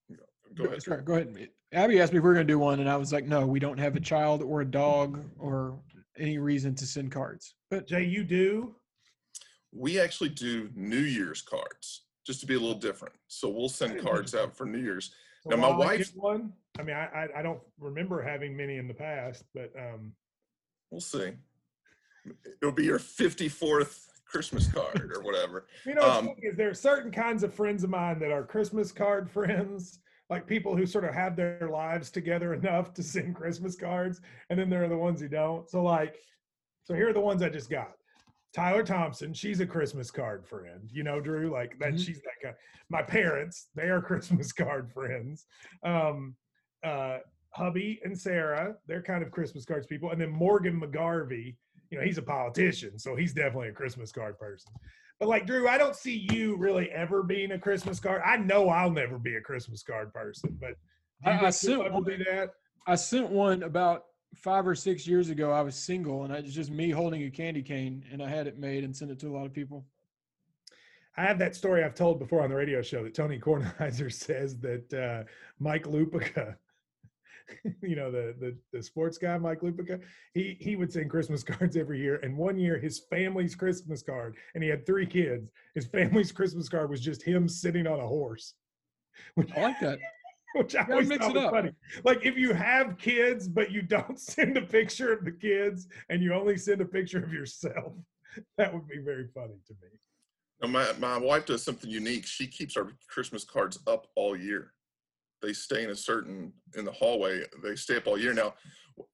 [0.09, 0.17] me-
[0.55, 0.81] Go ahead.
[0.81, 1.49] Sorry, go ahead.
[1.71, 3.45] Abby asked me if we are going to do one, and I was like, no,
[3.45, 5.79] we don't have a child or a dog or
[6.17, 7.53] any reason to send cards.
[7.69, 8.75] But Jay, you do.
[9.71, 13.13] We actually do New Year's cards just to be a little different.
[13.27, 15.13] So we'll send cards out for New Year's.
[15.43, 16.53] So Now, my will I wife- one.
[16.79, 20.13] I mean, I, I I don't remember having many in the past, but um,
[20.89, 21.33] We'll see.
[22.61, 25.65] It'll be your 54th Christmas card or whatever.
[25.85, 28.91] you know, Um, is there are certain kinds of friends of mine that are Christmas
[28.91, 33.75] card friends, like people who sort of have their lives together enough to send Christmas
[33.75, 35.69] cards, and then there are the ones who don't.
[35.69, 36.15] So like,
[36.83, 37.91] so here are the ones I just got.
[38.51, 40.89] Tyler Thompson, she's a Christmas card friend.
[40.91, 41.93] You know, Drew, like that.
[41.93, 42.03] Mhm.
[42.05, 42.55] She's that kind.
[42.89, 45.45] My parents, they are Christmas card friends.
[45.83, 46.35] Um,
[46.83, 47.19] uh,
[47.51, 50.11] hubby and Sarah, they're kind of Christmas cards people.
[50.11, 51.55] And then Morgan McGarvey,
[51.89, 54.71] you know, he's a politician, so he's definitely a Christmas card person.
[55.19, 58.21] But like Drew, I don't see you really ever being a Christmas card.
[58.25, 60.75] I know I'll never be a Christmas card person, but
[61.25, 62.53] I- I sent one- do that?
[62.87, 66.53] I sent one about five or six years ago, I was single, and it was
[66.53, 69.27] just me holding a candy cane, and I had it made and sent it to
[69.29, 69.85] a lot of people.
[71.17, 74.57] I have that story I've told before on the radio show that Tony Kornheiser says
[74.59, 75.23] that uh,
[75.59, 76.55] Mike Lupica,
[77.81, 79.99] you know the, the the sports guy Mike Lupica,
[80.33, 84.35] he he would send Christmas cards every year, and one year his family's Christmas card,
[84.55, 85.49] and he had three kids.
[85.75, 88.53] His family's Christmas card was just him sitting on a horse.
[89.55, 89.99] I like that.
[90.55, 91.71] Which I always thought was funny.
[92.03, 96.23] Like if you have kids, but you don't send a picture of the kids, and
[96.23, 97.93] you only send a picture of yourself,
[98.57, 99.89] that would be very funny to me.
[100.61, 102.25] Now my my wife does something unique.
[102.25, 104.73] She keeps our Christmas cards up all year.
[105.41, 107.43] They stay in a certain in the hallway.
[107.63, 108.33] They stay up all year.
[108.33, 108.53] Now,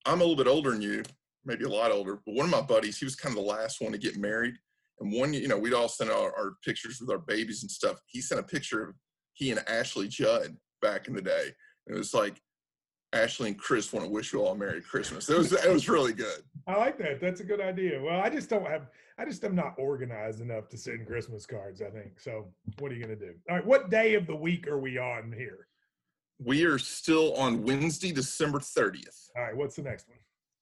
[0.06, 1.04] I'm a little bit older than you,
[1.46, 2.20] maybe a lot older.
[2.26, 4.56] But one of my buddies, he was kind of the last one to get married.
[5.00, 8.00] And one, you know, we'd all send our, our pictures with our babies and stuff.
[8.08, 8.96] He sent a picture of
[9.34, 11.52] he and Ashley Judd back in the day.
[11.86, 12.42] And it was like
[13.14, 15.30] Ashley and Chris want to wish you all a Merry Christmas.
[15.30, 16.44] It was it was really good.
[16.68, 17.22] I like that.
[17.22, 18.02] That's a good idea.
[18.02, 21.82] Well, I just don't have I just am not organized enough to send Christmas cards,
[21.82, 22.20] I think.
[22.20, 22.48] So
[22.80, 23.34] what are you gonna do?
[23.50, 25.68] All right, what day of the week are we on here?
[26.43, 29.30] We are still on Wednesday, December 30th.
[29.36, 30.17] All right, what's the next one?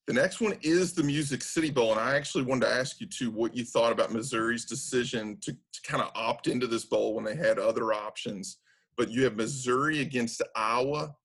[0.06, 1.92] The next one is the Music City Bowl.
[1.92, 5.54] And I actually wanted to ask you too what you thought about Missouri's decision to,
[5.54, 8.58] to kind of opt into this bowl when they had other options.
[8.98, 11.16] But you have Missouri against Iowa.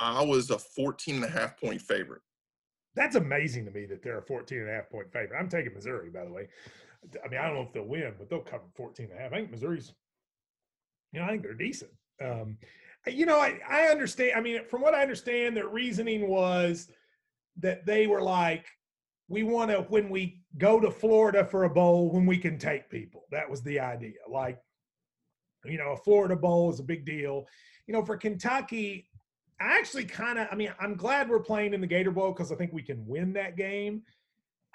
[0.00, 2.22] Iowa's a 14 and a half point favorite.
[2.94, 5.38] That's amazing to me that they're a 14 and a half point favorite.
[5.38, 6.48] I'm taking Missouri, by the way.
[7.22, 9.32] I mean, I don't know if they'll win, but they'll cover 14 and a half.
[9.32, 9.92] I think Missouri's,
[11.12, 11.90] you know, I think they're decent.
[12.24, 12.56] Um,
[13.06, 14.32] you know, I, I understand.
[14.36, 16.88] I mean, from what I understand, their reasoning was
[17.58, 18.66] that they were like,
[19.28, 22.90] we want to, when we go to Florida for a bowl, when we can take
[22.90, 23.24] people.
[23.30, 24.18] That was the idea.
[24.30, 24.58] Like,
[25.64, 27.46] you know, a Florida bowl is a big deal.
[27.86, 29.08] You know, for Kentucky,
[29.60, 32.52] I actually kind of, I mean, I'm glad we're playing in the Gator Bowl because
[32.52, 34.02] I think we can win that game.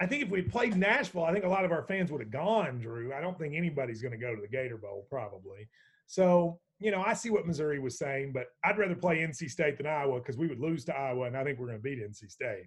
[0.00, 2.32] I think if we played Nashville, I think a lot of our fans would have
[2.32, 3.14] gone, Drew.
[3.14, 5.68] I don't think anybody's going to go to the Gator Bowl, probably.
[6.06, 9.76] So you know, I see what Missouri was saying, but I'd rather play NC State
[9.76, 11.98] than Iowa because we would lose to Iowa, and I think we're going to beat
[11.98, 12.64] NC State.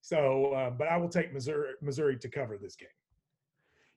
[0.00, 2.88] So, uh, but I will take Missouri, Missouri to cover this game.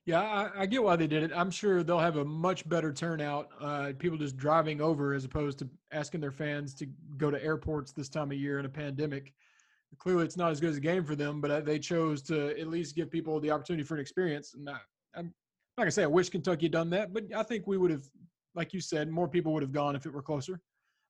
[0.04, 1.30] Yeah, I, I, get why they did it.
[1.32, 3.50] I'm sure they'll have a much better turnout.
[3.60, 7.92] Uh, people just driving over as opposed to asking their fans to go to airports
[7.92, 9.32] this time of year in a pandemic.
[9.98, 12.58] Clearly, it's not as good as a game for them, but uh, they chose to
[12.58, 14.54] at least give people the opportunity for an experience.
[14.54, 14.78] And I,
[15.14, 15.26] I'm
[15.78, 18.04] not gonna say I wish Kentucky had done that, but I think we would have
[18.54, 20.60] like you said, more people would have gone if it were closer.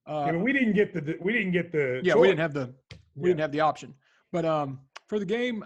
[0.05, 2.21] Uh, yeah, we didn't get the we didn't get the yeah choice.
[2.21, 2.73] we didn't have the
[3.15, 3.27] we yeah.
[3.27, 3.93] didn't have the option.
[4.31, 5.63] But um, for the game,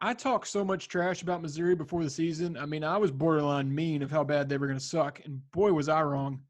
[0.00, 2.56] I talked so much trash about Missouri before the season.
[2.56, 5.40] I mean, I was borderline mean of how bad they were going to suck, and
[5.52, 6.40] boy was I wrong.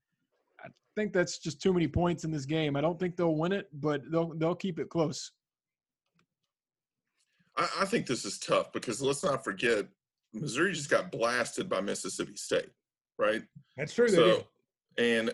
[0.65, 2.77] I think that's just too many points in this game.
[2.77, 5.33] I don't think they'll win it, but they'll they'll keep it close.
[7.57, 9.87] I, I think this is tough because let's not forget
[10.33, 12.71] Missouri just got blasted by Mississippi State
[13.21, 13.43] right?
[13.77, 14.09] That's true.
[14.09, 14.47] So,
[14.99, 15.33] and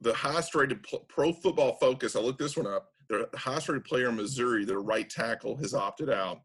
[0.00, 2.90] the highest rated pro football focus, I looked this one up.
[3.10, 6.40] The highest rated player in Missouri, their right tackle, has opted out.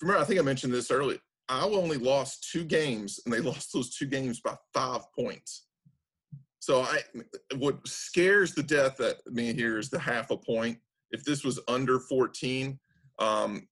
[0.00, 1.18] Remember, I think I mentioned this earlier.
[1.48, 5.66] Iowa only lost two games, and they lost those two games by five points.
[6.58, 6.98] So I,
[7.58, 10.78] what scares the death at me here is the half a point.
[11.12, 12.76] If this was under 14,
[13.20, 13.68] um,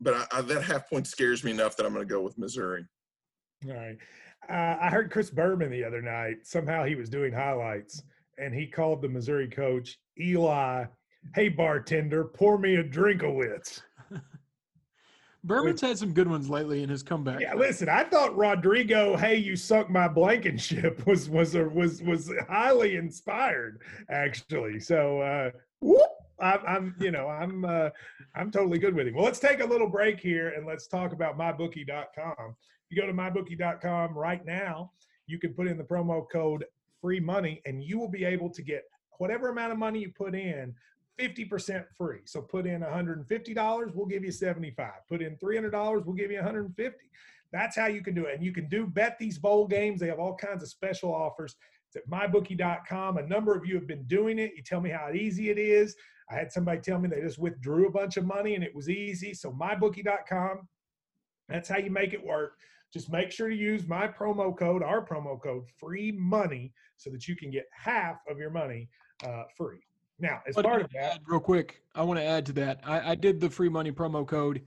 [0.00, 2.38] but I, I, that half point scares me enough that I'm going to go with
[2.38, 2.86] Missouri.
[3.68, 3.98] All right.
[4.48, 6.38] Uh, I heard Chris Berman the other night.
[6.42, 8.02] Somehow he was doing highlights
[8.38, 10.84] and he called the Missouri coach, Eli,
[11.34, 13.82] hey, bartender, pour me a drink of wits.
[15.44, 17.40] Berman's had some good ones lately in his comeback.
[17.40, 22.32] Yeah, listen, I thought Rodrigo, "Hey, you sunk my blankenship" was was a, was was
[22.48, 24.78] highly inspired, actually.
[24.78, 27.90] So, uh, whoop, I'm, I'm, you know, I'm uh,
[28.36, 29.14] I'm totally good with him.
[29.14, 32.54] Well, let's take a little break here and let's talk about mybookie.com
[32.92, 34.92] you go to mybookie.com right now,
[35.26, 36.64] you can put in the promo code
[37.00, 38.84] free money and you will be able to get
[39.18, 40.74] whatever amount of money you put in
[41.18, 42.20] 50% free.
[42.24, 44.90] So put in $150, we'll give you 75.
[45.08, 46.98] Put in $300, we'll give you 150.
[47.52, 48.34] That's how you can do it.
[48.34, 50.00] And you can do bet these bowl games.
[50.00, 51.56] They have all kinds of special offers.
[51.88, 53.18] It's at mybookie.com.
[53.18, 54.52] A number of you have been doing it.
[54.56, 55.94] You tell me how easy it is.
[56.30, 58.88] I had somebody tell me they just withdrew a bunch of money and it was
[58.88, 59.34] easy.
[59.34, 60.66] So mybookie.com.
[61.48, 62.54] That's how you make it work.
[62.92, 67.26] Just make sure to use my promo code, our promo code, free money, so that
[67.26, 68.88] you can get half of your money
[69.26, 69.80] uh, free.
[70.18, 72.80] Now, as part of that, real quick, I want to add to that.
[72.84, 74.62] I, I did the free money promo code.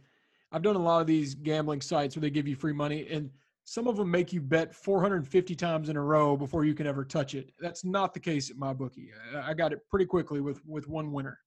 [0.52, 3.30] I've done a lot of these gambling sites where they give you free money, and
[3.64, 7.06] some of them make you bet 450 times in a row before you can ever
[7.06, 7.52] touch it.
[7.60, 9.12] That's not the case at my bookie.
[9.36, 11.40] I got it pretty quickly with with one winner.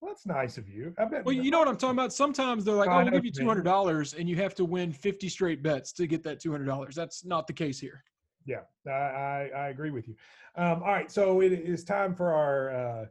[0.00, 0.94] Well, that's nice of you.
[0.98, 1.24] I bet.
[1.24, 2.12] Well, you know what I'm talking about.
[2.12, 4.54] Sometimes they're like, Oh, "Oh, I we'll give you two hundred dollars," and you have
[4.56, 6.94] to win fifty straight bets to get that two hundred dollars.
[6.94, 8.04] That's not the case here.
[8.46, 10.14] Yeah, I, I, I agree with you.
[10.56, 13.06] Um, all right, so it is time for our uh,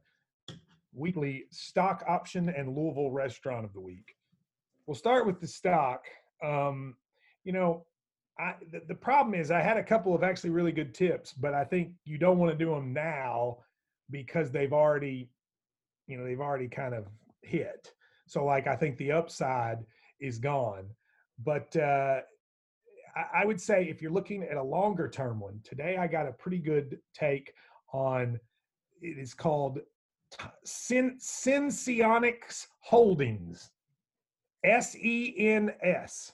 [0.94, 4.16] weekly stock option and Louisville restaurant of the week.
[4.88, 6.06] We'll start with the stock.
[6.44, 6.96] Um,
[7.44, 7.86] you know,
[8.40, 11.54] I, the, the problem is I had a couple of actually really good tips, but
[11.54, 13.58] I think you don't want to do them now
[14.10, 15.30] because they've already,
[16.08, 17.06] you know, they've already kind of
[17.42, 17.92] hit.
[18.28, 19.80] So, like, I think the upside
[20.20, 20.86] is gone.
[21.44, 22.22] But uh,
[23.16, 26.28] I, I would say if you're looking at a longer term one, today I got
[26.28, 27.54] a pretty good take
[27.94, 28.40] on
[29.02, 29.80] it is called
[30.66, 33.70] Syn- Senseonics Holdings,
[34.64, 36.32] S E N S.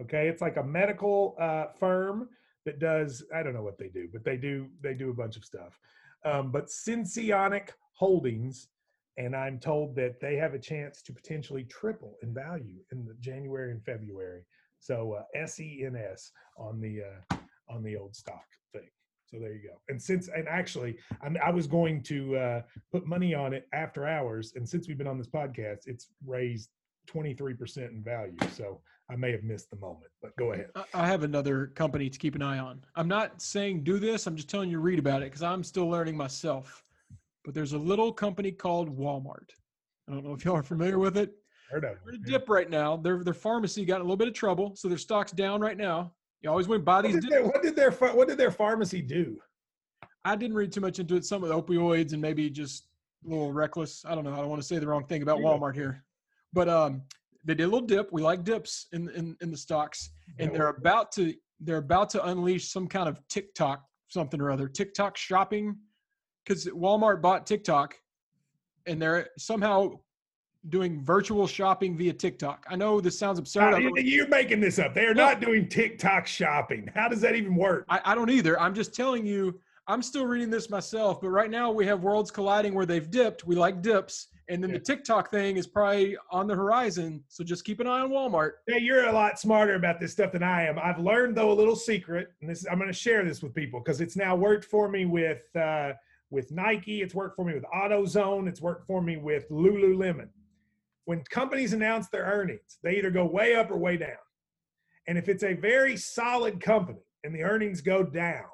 [0.00, 2.28] Okay, it's like a medical uh, firm
[2.64, 5.36] that does I don't know what they do, but they do they do a bunch
[5.36, 5.78] of stuff.
[6.24, 8.68] Um, but Senseonic Holdings,
[9.16, 13.14] and I'm told that they have a chance to potentially triple in value in the
[13.20, 14.42] January and February.
[14.78, 17.36] So uh, SENS on the uh,
[17.68, 18.88] on the old stock thing.
[19.26, 19.80] So there you go.
[19.88, 24.06] And since and actually, I'm, I was going to uh, put money on it after
[24.06, 26.70] hours, and since we've been on this podcast, it's raised
[27.08, 28.36] 23% in value.
[28.54, 30.70] So I may have missed the moment, but go ahead.
[30.94, 32.84] I- have another company to keep an eye on.
[32.94, 34.26] I'm not saying do this.
[34.26, 36.84] I'm just telling you read about it because I'm still learning myself.
[37.44, 39.50] But there's a little company called Walmart.
[40.08, 41.32] I don't know if y'all are familiar with it.
[41.70, 42.96] Heard of They're a dip right now.
[42.96, 45.76] Their their pharmacy got in a little bit of trouble, so their stock's down right
[45.76, 46.12] now.
[46.42, 47.20] You always want to buy What these.
[47.20, 49.38] did, their, what did their what did their pharmacy do?
[50.24, 51.24] I didn't read too much into it.
[51.24, 52.88] Some of the opioids and maybe just
[53.24, 54.04] a little reckless.
[54.04, 54.32] I don't know.
[54.32, 56.04] I don't want to say the wrong thing about Walmart here,
[56.52, 57.02] but um,
[57.44, 58.12] they did a little dip.
[58.12, 62.26] We like dips in in, in the stocks, and they're about to they're about to
[62.26, 64.66] unleash some kind of TikTok something or other.
[64.66, 65.76] TikTok shopping,
[66.50, 67.94] because Walmart bought TikTok,
[68.86, 70.00] and they're somehow
[70.68, 72.66] doing virtual shopping via TikTok.
[72.68, 73.72] I know this sounds absurd.
[73.72, 74.92] Uh, I you- don't- you're making this up.
[74.92, 75.26] They are No.
[75.28, 76.90] not doing TikTok shopping.
[76.94, 77.84] How does that even work?
[77.88, 78.60] I, I don't either.
[78.60, 82.30] I'm just telling you, I'm still reading this myself, but right now we have worlds
[82.30, 83.46] colliding where they've dipped.
[83.46, 84.26] We like dips.
[84.48, 84.78] And then Yeah.
[84.78, 87.22] the TikTok thing is probably on the horizon.
[87.28, 88.54] So just keep an eye on Walmart.
[88.66, 90.78] Hey, you're a lot smarter about this stuff than I am.
[90.78, 93.80] I've learned though a little secret, and this I'm going to share this with people
[93.80, 95.92] because it's now worked for me with uh,
[96.30, 97.02] with Nike.
[97.02, 98.48] It's worked for me with AutoZone.
[98.48, 100.28] It's worked for me with Lululemon.
[101.04, 104.16] When companies announce their earnings, they either go way up or way down.
[105.08, 108.44] And if it's a very solid company and the earnings go down,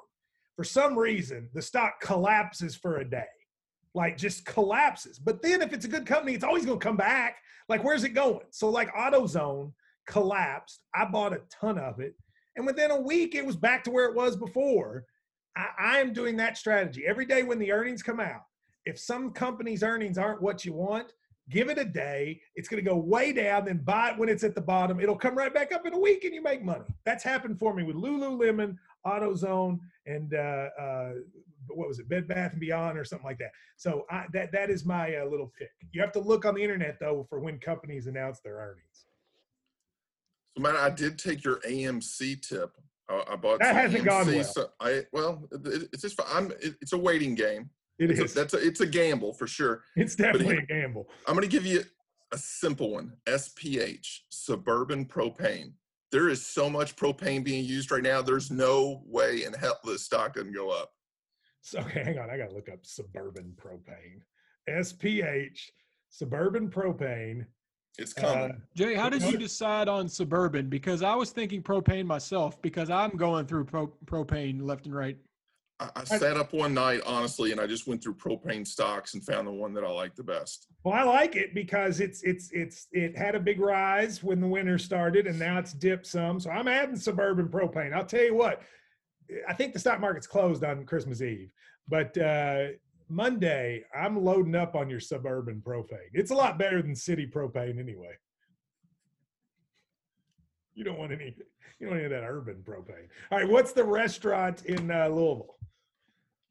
[0.55, 3.25] for some reason the stock collapses for a day,
[3.93, 5.19] like just collapses.
[5.19, 7.37] But then if it's a good company, it's always going to come back.
[7.69, 8.45] Like where's it going?
[8.49, 9.71] So like AutoZone
[10.07, 10.81] collapsed.
[10.95, 12.15] I bought a ton of it.
[12.55, 15.03] And within a week, it was back to where it was before.
[15.79, 18.43] I, am doing that strategy every day when the earnings come out.
[18.85, 21.13] If some company's earnings aren't what you want,
[21.49, 22.41] give it a day.
[22.55, 24.99] It's going to go way down, then buy it when it's at the bottom.
[24.99, 26.85] It'll come right back up in a week and you make money.
[27.05, 31.11] That's happened for me with Lululemon, AutoZone, and uh, uh,
[31.69, 33.51] what was it, Bed Bath and Beyond or something like that.
[33.77, 35.71] So I, that that is my uh, little pick.
[35.91, 39.05] You have to look on the internet though for when companies announce their earnings.
[40.55, 42.71] So, man, I did take your AMC tip.
[43.07, 44.43] Bought That hasn't gone well.
[44.43, 46.51] So I well, it, it's just I'm.
[46.61, 47.69] It, it's a waiting game.
[47.99, 49.83] It It's a, that's a, it's a gamble for sure.
[49.95, 51.09] It's definitely here- a gamble.
[51.27, 51.83] I'm going to give you
[52.31, 53.13] a simple one.
[53.27, 55.73] SPH, suburban propane.
[56.11, 58.21] There is so much propane being used right now.
[58.21, 60.91] There's no way in hell this stock doesn't go up.
[61.61, 62.29] So okay, hang on.
[62.29, 64.21] I gotta look up suburban propane.
[64.69, 65.59] SPH,
[66.09, 67.45] suburban propane.
[67.97, 68.61] It's Uh, coming.
[68.75, 70.69] Jay, how did you decide on suburban?
[70.69, 75.17] Because I was thinking propane myself because I'm going through pro- propane left and right.
[75.79, 79.23] I, I sat up one night, honestly, and I just went through propane stocks and
[79.23, 80.67] found the one that I like the best.
[80.83, 84.47] well, I like it because it's it's it's it had a big rise when the
[84.47, 86.39] winter started, and now it's dipped some.
[86.39, 87.93] So I'm adding suburban propane.
[87.93, 88.61] I'll tell you what.
[89.47, 91.51] I think the stock market's closed on Christmas Eve,
[91.87, 92.67] but uh,
[93.09, 96.11] Monday I'm loading up on your suburban propane.
[96.13, 98.15] It's a lot better than city propane anyway.
[100.75, 101.35] You don't want any.
[101.79, 103.07] You don't want any of that urban propane.
[103.31, 105.55] All right, what's the restaurant in uh, Louisville?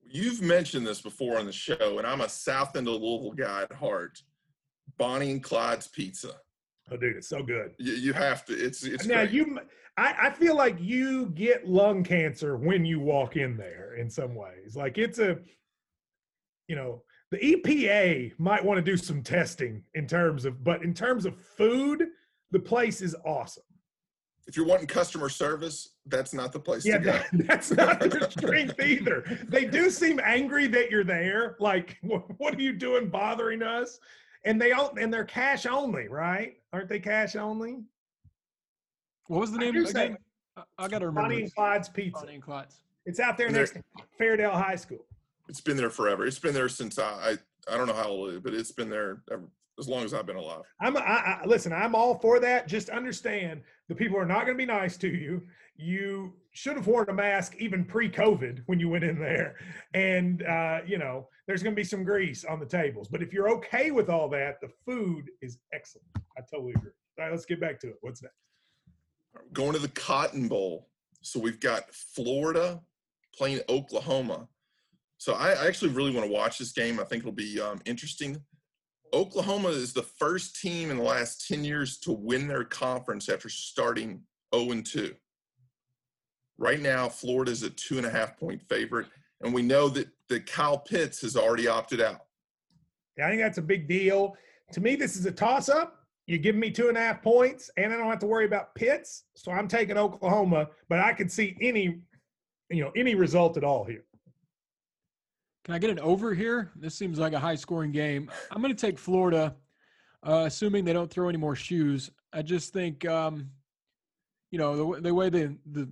[0.02, 3.62] You've mentioned this before on the show, and I'm a South End of Louisville guy
[3.62, 4.18] at heart.
[4.98, 6.32] Bonnie and Clyde's Pizza.
[6.90, 7.74] Oh, dude, it's so good.
[7.78, 8.54] You, you have to.
[8.54, 9.32] It's it's now great.
[9.32, 9.58] you,
[9.98, 14.76] I feel like you get lung cancer when you walk in there in some ways.
[14.76, 15.38] Like it's a,
[16.68, 20.94] you know, the EPA might want to do some testing in terms of, but in
[20.94, 22.06] terms of food,
[22.50, 23.62] the place is awesome.
[24.46, 27.12] if you're wanting customer service, that's not the place Yeah, to go.
[27.12, 29.24] that, that's not their strength either.
[29.48, 31.56] They do seem angry that you're there.
[31.58, 33.98] Like, what, what are you doing bothering us?
[34.44, 36.54] and they all and they're cash only, right?
[36.72, 37.80] Aren't they cash only?
[39.26, 39.92] What was the name do again?
[39.92, 40.16] say-
[40.56, 41.22] I, I got to remember.
[41.22, 41.54] Bonnie and this.
[41.54, 42.20] Clyde's Pizza.
[42.20, 42.78] Bonnie and Clyde's.
[43.06, 43.82] It's out there next to
[44.20, 45.04] Fairdale High School.
[45.48, 46.26] It's been there forever.
[46.26, 47.38] It's been there since I
[47.68, 50.04] I, I don't know how old it is, but it's been there ever, as long
[50.04, 50.62] as I've been alive.
[50.80, 51.72] I'm I, I listen.
[51.72, 52.68] I'm all for that.
[52.68, 55.42] Just understand the people are not going to be nice to you.
[55.76, 59.56] You should have worn a mask even pre-COVID when you went in there,
[59.94, 63.08] and uh, you know there's going to be some grease on the tables.
[63.08, 66.06] But if you're okay with all that, the food is excellent.
[66.16, 66.90] I totally agree.
[67.18, 67.96] All right, let's get back to it.
[68.00, 68.34] What's next?
[69.52, 70.88] Going to the Cotton Bowl.
[71.20, 72.80] So we've got Florida
[73.34, 74.48] playing Oklahoma.
[75.18, 77.00] So I, I actually really want to watch this game.
[77.00, 78.40] I think it'll be um, interesting.
[79.12, 83.48] Oklahoma is the first team in the last 10 years to win their conference after
[83.48, 84.22] starting
[84.54, 85.14] 0 and 2.
[86.58, 89.06] Right now, Florida is a two and a half point favorite.
[89.42, 92.20] And we know that, that Kyle Pitts has already opted out.
[93.18, 94.34] Yeah, I think that's a big deal.
[94.72, 96.00] To me, this is a toss-up.
[96.26, 98.74] You give me two and a half points, and I don't have to worry about
[98.74, 99.24] Pitts.
[99.36, 102.00] So I'm taking Oklahoma, but I could see any,
[102.70, 104.04] you know, any result at all here.
[105.66, 106.70] Can I get an over here?
[106.76, 108.30] This seems like a high scoring game.
[108.52, 109.52] I'm going to take Florida,
[110.24, 112.08] uh, assuming they don't throw any more shoes.
[112.32, 113.50] I just think, um,
[114.52, 115.88] you know, the, the way the, the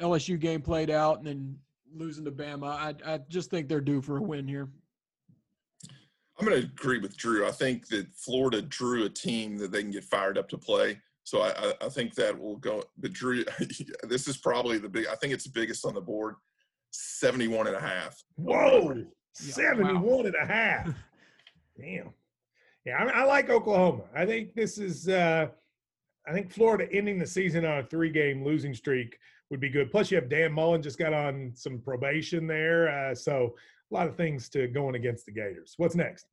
[0.00, 1.56] LSU game played out and then
[1.94, 4.68] losing to Bama, I, I just think they're due for a win here.
[6.36, 7.46] I'm going to agree with Drew.
[7.46, 11.00] I think that Florida drew a team that they can get fired up to play.
[11.22, 12.82] So I, I, think that will go.
[12.96, 13.44] But Drew,
[14.02, 15.06] this is probably the big.
[15.06, 16.34] I think it's the biggest on the board,
[16.98, 18.22] 71 and a half.
[18.36, 20.86] Whoa, Yeah, 71 and a half.
[21.80, 22.10] Damn.
[22.84, 24.02] Yeah, I, I like Oklahoma.
[24.14, 25.46] I think this is, uh,
[26.26, 29.18] I think Florida ending the season on a three game losing streak
[29.50, 29.90] would be good.
[29.90, 32.88] Plus, you have Dan Mullen just got on some probation there.
[32.88, 33.54] Uh, so,
[33.90, 35.74] a lot of things to going against the Gators.
[35.76, 36.26] What's next?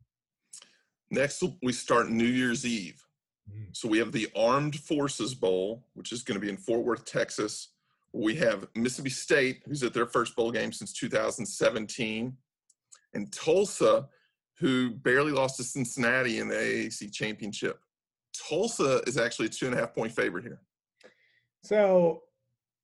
[1.12, 3.02] Next, we start New Year's Eve.
[3.50, 3.68] Mm.
[3.72, 7.06] So we have the Armed Forces Bowl, which is going to be in Fort Worth,
[7.06, 7.70] Texas.
[8.16, 12.34] We have Mississippi State, who's at their first bowl game since 2017,
[13.14, 14.08] and Tulsa,
[14.58, 17.78] who barely lost to Cincinnati in the AAC championship.
[18.48, 20.62] Tulsa is actually a two and a half point favorite here.
[21.66, 22.22] So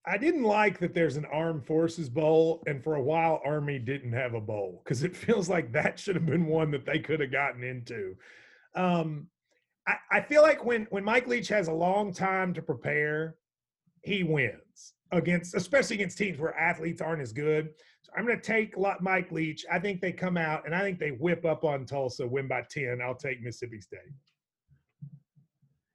[0.06, 4.12] I didn't like that there's an armed forces bowl, and for a while, Army didn't
[4.12, 7.22] have a bowl because it feels like that should have been one that they could
[7.22, 8.18] have gotten into.
[8.76, 9.28] Um,
[9.88, 13.36] I, I feel like when when Mike Leach has a long time to prepare,
[14.02, 17.70] he wins against, especially against teams where athletes aren't as good.
[18.02, 19.66] So I'm going to take Mike Leach.
[19.72, 22.64] I think they come out and I think they whip up on Tulsa, win by
[22.70, 23.00] ten.
[23.04, 24.00] I'll take Mississippi State.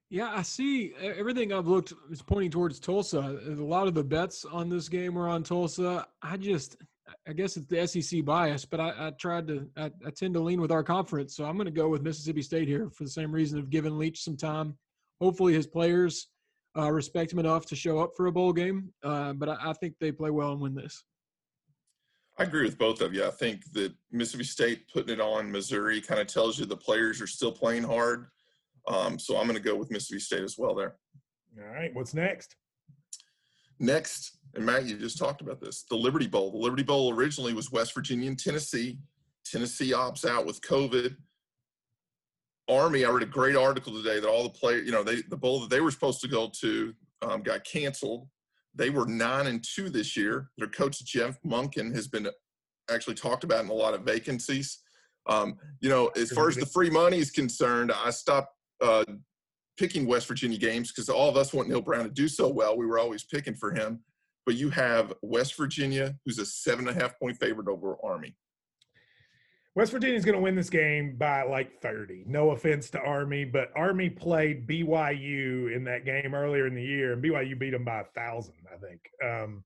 [0.08, 3.40] Yeah, I see everything I've looked is pointing towards Tulsa.
[3.48, 6.06] A lot of the bets on this game are on Tulsa.
[6.22, 6.76] I just,
[7.26, 10.40] I guess it's the SEC bias, but I, I tried to, I, I tend to
[10.40, 11.34] lean with our conference.
[11.34, 13.98] So I'm going to go with Mississippi State here for the same reason of giving
[13.98, 14.76] Leach some time.
[15.20, 16.28] Hopefully his players
[16.76, 18.92] uh, respect him enough to show up for a bowl game.
[19.02, 21.04] Uh, but I, I think they play well and win this.
[22.38, 23.24] I agree with both of you.
[23.24, 27.20] I think that Mississippi State putting it on Missouri kind of tells you the players
[27.22, 28.26] are still playing hard.
[28.88, 30.96] Um, so I'm going to go with Mississippi State as well there.
[31.58, 32.56] All right, what's next?
[33.78, 36.50] Next, and Matt, you just talked about this, the Liberty Bowl.
[36.50, 38.98] The Liberty Bowl originally was West Virginia and Tennessee.
[39.44, 41.16] Tennessee opts out with COVID.
[42.68, 45.36] Army, I read a great article today that all the players, you know, they the
[45.36, 48.28] bowl that they were supposed to go to um, got canceled.
[48.74, 50.50] They were nine and two this year.
[50.58, 52.28] Their coach Jeff Monken has been
[52.90, 54.78] actually talked about in a lot of vacancies.
[55.28, 58.52] Um, you know, as far as the free money is concerned, I stopped
[58.82, 59.04] uh,
[59.76, 62.76] picking West Virginia games because all of us want Neal Brown to do so well.
[62.76, 64.00] We were always picking for him.
[64.44, 68.36] But you have West Virginia, who's a seven and a half point favorite over Army.
[69.76, 72.24] West Virginia's going to win this game by like 30.
[72.26, 77.12] No offense to Army, but Army played BYU in that game earlier in the year,
[77.12, 79.00] and BYU beat them by a thousand, I think.
[79.22, 79.62] Um,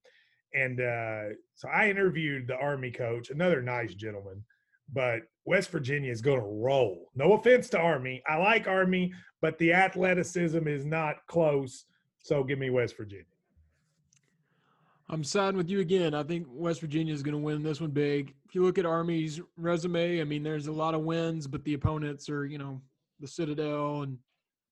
[0.53, 4.45] and uh, so I interviewed the Army coach, another nice gentleman,
[4.93, 7.13] but West Virginia is going to roll.
[7.15, 8.21] No offense to Army.
[8.29, 11.85] I like Army, but the athleticism is not close.
[12.19, 13.27] So give me West Virginia.
[15.09, 16.15] I'm siding with you again.
[16.15, 18.35] I think West Virginia is going to win this one big.
[18.51, 21.75] If you look at Army's resume, I mean, there's a lot of wins, but the
[21.75, 22.81] opponents are, you know,
[23.21, 24.19] the Citadel and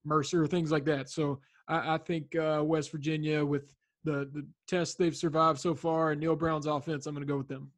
[0.04, 1.08] Mercer, things like that.
[1.08, 3.72] So I, I think uh, West Virginia, with
[4.02, 7.38] the the tests they've survived so far, and Neal Brown's offense, I'm going to go
[7.38, 7.70] with them.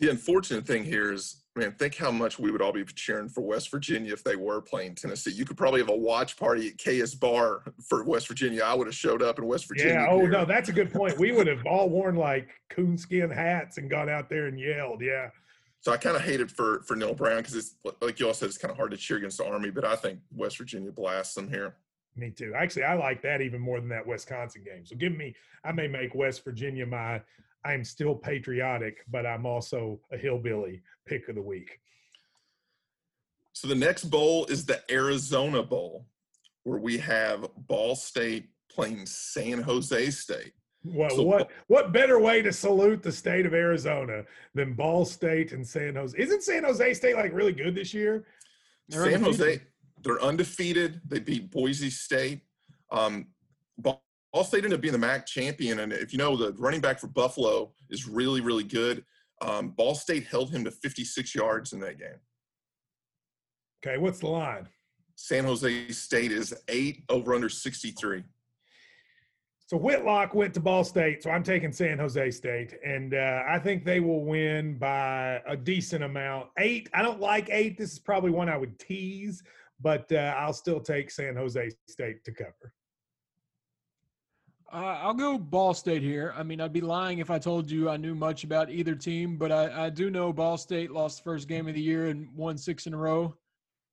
[0.00, 3.40] The unfortunate thing here is, man, think how much we would all be cheering for
[3.40, 5.32] West Virginia if they were playing Tennessee.
[5.32, 8.62] You could probably have a watch party at KS Bar for West Virginia.
[8.62, 9.94] I would have showed up in West Virginia.
[9.94, 10.08] Yeah.
[10.08, 10.30] Oh gear.
[10.30, 11.18] no, that's a good point.
[11.18, 15.02] We would have all worn like coonskin hats and gone out there and yelled.
[15.02, 15.30] Yeah.
[15.80, 18.34] So I kind of hate it for for Neal Brown because it's like you all
[18.34, 20.92] said, it's kind of hard to cheer against the Army, but I think West Virginia
[20.92, 21.76] blasts them here.
[22.16, 22.52] Me too.
[22.56, 24.84] Actually, I like that even more than that Wisconsin game.
[24.84, 25.34] So give me,
[25.64, 27.22] I may make West Virginia my.
[27.64, 31.80] I'm still patriotic, but I'm also a hillbilly pick of the week.
[33.52, 36.06] So the next bowl is the Arizona Bowl,
[36.64, 40.52] where we have Ball State playing San Jose State.
[40.82, 45.52] Well, so, what what better way to salute the state of Arizona than Ball State
[45.52, 46.16] and San Jose?
[46.18, 48.24] Isn't San Jose State like really good this year?
[48.88, 49.60] They're San Jose,
[50.02, 51.02] they're undefeated.
[51.06, 52.40] They beat Boise State.
[52.90, 53.26] Um,
[53.76, 54.02] Ball
[54.44, 57.08] State ended up being the MAC champion, and if you know the running back for
[57.08, 59.04] Buffalo is really really good.
[59.42, 62.20] Um, Ball State held him to 56 yards in that game.
[63.82, 64.68] Okay, what's the line?
[65.16, 68.22] San Jose State is eight over under 63.
[69.66, 73.58] So Whitlock went to Ball State, so I'm taking San Jose State, and uh, I
[73.58, 76.48] think they will win by a decent amount.
[76.58, 76.88] Eight.
[76.92, 77.78] I don't like eight.
[77.78, 79.44] This is probably one I would tease,
[79.80, 82.72] but uh, I'll still take San Jose State to cover.
[84.72, 86.32] Uh, I'll go Ball State here.
[86.36, 89.36] I mean, I'd be lying if I told you I knew much about either team,
[89.36, 92.28] but I, I do know Ball State lost the first game of the year and
[92.36, 93.34] won six in a row.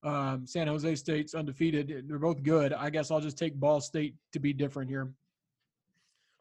[0.04, 2.06] Um, San Jose State's undefeated.
[2.08, 2.74] They're both good.
[2.74, 5.12] I guess I'll just take Ball State to be different here.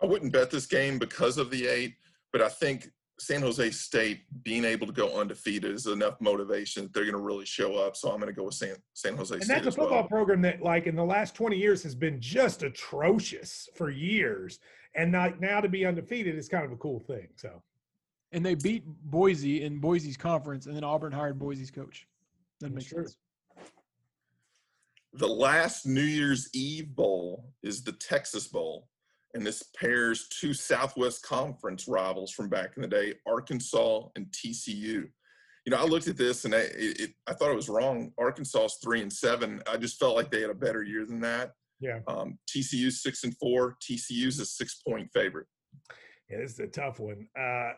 [0.02, 1.94] I wouldn't bet this game because of the eight,
[2.30, 6.92] but I think San Jose State being able to go undefeated is enough motivation that
[6.92, 7.96] they're going to really show up.
[7.96, 9.56] So I'm going to go with San, San Jose and State.
[9.56, 10.08] And that's a football well.
[10.08, 14.58] program that, like, in the last 20 years has been just atrocious for years.
[14.94, 17.28] And not, now to be undefeated is kind of a cool thing.
[17.36, 17.62] So,
[18.32, 22.06] and they beat Boise in Boise's conference, and then Auburn hired Boise's coach.
[22.60, 23.04] That makes sure.
[23.04, 23.16] sense.
[25.14, 28.88] The last New Year's Eve bowl is the Texas Bowl
[29.36, 35.04] and this pairs two Southwest Conference rivals from back in the day, Arkansas and TCU.
[35.66, 38.12] You know, I looked at this and I, it, I thought it was wrong.
[38.18, 39.60] Arkansas's three and seven.
[39.70, 41.52] I just felt like they had a better year than that.
[41.80, 42.00] Yeah.
[42.08, 43.76] Um, TCU's six and four.
[43.82, 45.46] TCU's a six point favorite.
[46.30, 47.28] Yeah, this is a tough one.
[47.38, 47.72] Uh,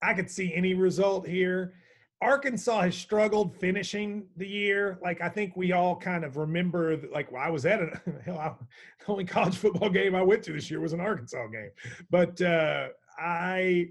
[0.00, 1.74] I could see any result here.
[2.20, 4.98] Arkansas has struggled finishing the year.
[5.02, 8.38] Like I think we all kind of remember, like well, I was at a hell,
[8.38, 8.52] I,
[8.98, 11.70] the only college football game I went to this year was an Arkansas game.
[12.10, 12.88] But uh,
[13.18, 13.90] I,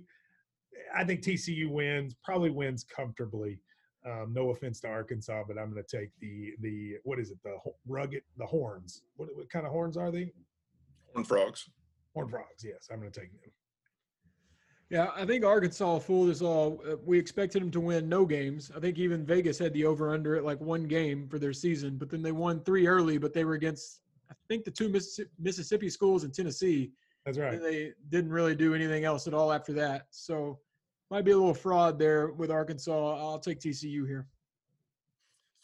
[0.95, 3.59] I think TCU wins, probably wins comfortably.
[4.05, 7.37] Um, no offense to Arkansas, but I'm going to take the the what is it
[7.43, 7.57] the
[7.87, 9.03] rugged the horns.
[9.15, 10.31] What, what kind of horns are they?
[11.13, 11.69] Horn frogs.
[12.13, 12.63] Horn frogs.
[12.63, 13.51] Yes, I'm going to take them.
[14.89, 16.81] Yeah, I think Arkansas fooled us all.
[16.89, 18.71] Uh, we expected them to win no games.
[18.75, 21.97] I think even Vegas had the over under at like one game for their season,
[21.97, 23.99] but then they won three early, but they were against,
[24.31, 24.87] I think, the two
[25.39, 26.91] Mississippi schools in Tennessee.
[27.25, 27.61] That's right.
[27.61, 30.07] they didn't really do anything else at all after that.
[30.11, 30.59] So
[31.11, 33.17] might be a little fraud there with Arkansas.
[33.17, 34.25] I'll take TCU here.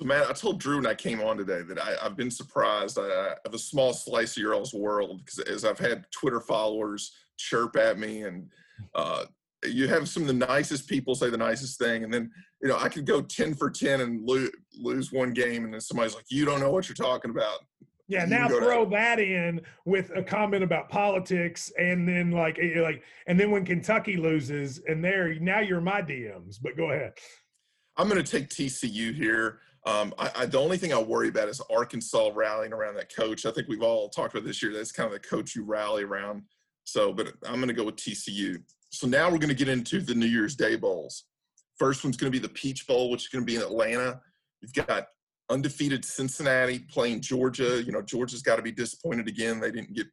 [0.01, 2.99] So, Matt, I told Drew when I came on today that I, have been surprised.
[2.99, 6.41] I, I have a small slice of your all's world because as I've had Twitter
[6.41, 8.51] followers chirp at me and–
[8.95, 9.25] uh,
[9.65, 12.77] you have some of the nicest people say the nicest thing, and then you know
[12.77, 16.25] I could go ten for ten and lo- lose one game, and then somebody's like,
[16.29, 17.59] "You don't know what you're talking about."
[18.07, 23.03] Yeah, now throw that in with a comment about politics, and then like eh, like,
[23.27, 26.57] and then when Kentucky loses, and there now you're my DMs.
[26.61, 27.13] But go ahead.
[27.95, 29.59] I'm going to take TCU here.
[29.85, 33.45] Um, I, I, the only thing I worry about is Arkansas rallying around that coach.
[33.45, 34.73] I think we've all talked about this year.
[34.73, 36.43] That's kind of the coach you rally around.
[36.83, 38.61] So, but I'm going to go with TCU.
[38.91, 41.25] So now we're going to get into the New Year's Day bowls.
[41.79, 44.19] First one's going to be the Peach Bowl, which is going to be in Atlanta.
[44.61, 45.07] You've got
[45.49, 47.81] undefeated Cincinnati playing Georgia.
[47.83, 49.59] You know, Georgia's got to be disappointed again.
[49.59, 50.07] They didn't get.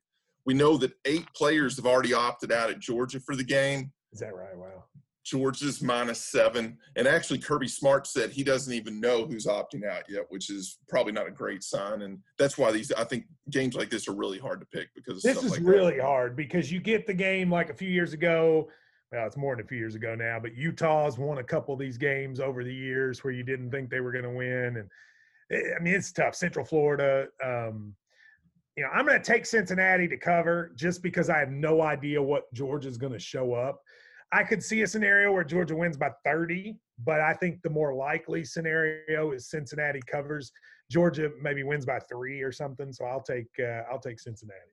[0.46, 3.92] We know that eight players have already opted out at Georgia for the game.
[4.12, 4.56] Is that right?
[4.56, 4.84] Wow.
[5.24, 6.78] Georgia's minus seven.
[6.96, 10.78] And actually, Kirby Smart said he doesn't even know who's opting out yet, which is
[10.88, 12.02] probably not a great sign.
[12.02, 15.22] And that's why these, I think games like this are really hard to pick because
[15.22, 16.04] this is like really that.
[16.04, 18.68] hard because you get the game like a few years ago.
[19.12, 21.80] Well, it's more than a few years ago now, but Utah's won a couple of
[21.80, 24.76] these games over the years where you didn't think they were going to win.
[24.76, 24.88] And
[25.50, 26.36] eh, I mean, it's tough.
[26.36, 27.94] Central Florida, um,
[28.76, 32.22] you know, I'm going to take Cincinnati to cover just because I have no idea
[32.22, 33.82] what Georgia's going to show up.
[34.32, 37.94] I could see a scenario where Georgia wins by 30, but I think the more
[37.94, 40.52] likely scenario is Cincinnati covers.
[40.90, 42.92] Georgia maybe wins by three or something.
[42.92, 44.72] So I'll take uh, I'll take Cincinnati.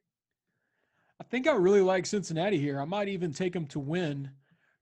[1.20, 2.80] I think I really like Cincinnati here.
[2.80, 4.30] I might even take them to win,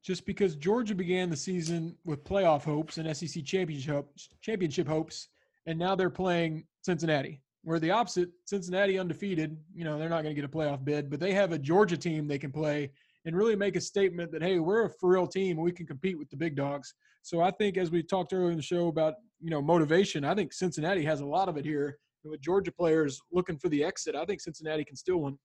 [0.04, 4.08] just because Georgia began the season with playoff hopes and SEC championship
[4.42, 5.30] championship hopes,
[5.66, 7.42] and now they're playing Cincinnati.
[7.64, 11.10] Where the opposite, Cincinnati undefeated, you know, they're not going to get a playoff bid,
[11.10, 12.92] but they have a Georgia team they can play
[13.26, 15.58] and really make a statement that hey, we're a for real team.
[15.58, 16.94] We can compete with the big dogs.
[17.24, 20.36] So I think as we talked earlier in the show about you know motivation, I
[20.36, 21.98] think Cincinnati has a lot of it here.
[22.24, 25.38] And with Georgia players looking for the exit, I think Cincinnati can still win.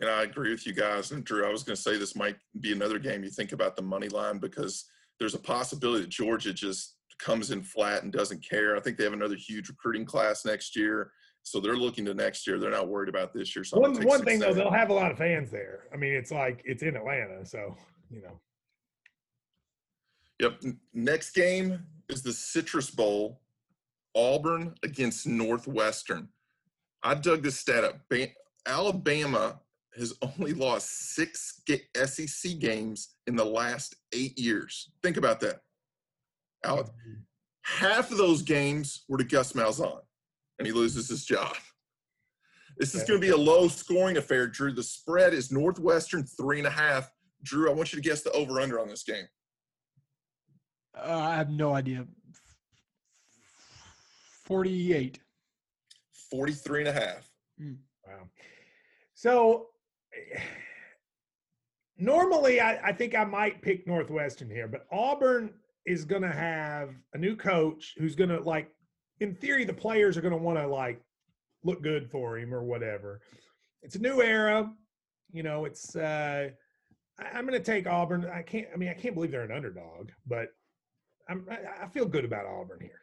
[0.00, 1.12] And I agree with you guys.
[1.12, 3.76] And Drew, I was going to say this might be another game you think about
[3.76, 4.86] the money line because
[5.18, 8.76] there's a possibility that Georgia just comes in flat and doesn't care.
[8.76, 11.12] I think they have another huge recruiting class next year.
[11.42, 12.58] So they're looking to next year.
[12.58, 13.64] They're not worried about this year.
[13.64, 15.88] So one one thing though, they'll have a lot of fans there.
[15.92, 17.76] I mean, it's like it's in Atlanta, so
[18.10, 18.40] you know.
[20.40, 20.62] Yep.
[20.94, 23.40] Next game is the Citrus Bowl,
[24.14, 26.28] Auburn against Northwestern.
[27.02, 28.00] I dug this stat up.
[28.66, 29.60] Alabama
[29.96, 31.62] has only lost six
[32.04, 34.90] SEC games in the last eight years.
[35.02, 35.60] Think about that.
[36.64, 37.20] Alex, mm-hmm.
[37.62, 40.00] half of those games were to Gus Malzahn,
[40.60, 41.56] and he loses his job.
[42.76, 44.72] This is going to be a low scoring affair, Drew.
[44.72, 47.10] The spread is Northwestern three and a half.
[47.42, 49.24] Drew, I want you to guess the over under on this game.
[50.94, 52.06] Uh, I have no idea.
[54.44, 55.18] 48.
[56.30, 57.30] 43 and a half.
[57.60, 57.76] Mm.
[58.06, 58.28] Wow.
[59.14, 59.68] So
[61.96, 65.54] normally I, I, think I might pick Northwestern here, but Auburn
[65.86, 68.68] is going to have a new coach who's going to like,
[69.20, 71.00] in theory, the players are going to want to like
[71.62, 73.20] look good for him or whatever.
[73.82, 74.72] It's a new era.
[75.32, 76.48] You know, it's, uh,
[77.18, 78.26] I, am going to take Auburn.
[78.26, 80.48] I can't, I mean, I can't believe they're an underdog, but
[81.28, 83.02] I'm, I, I feel good about Auburn here.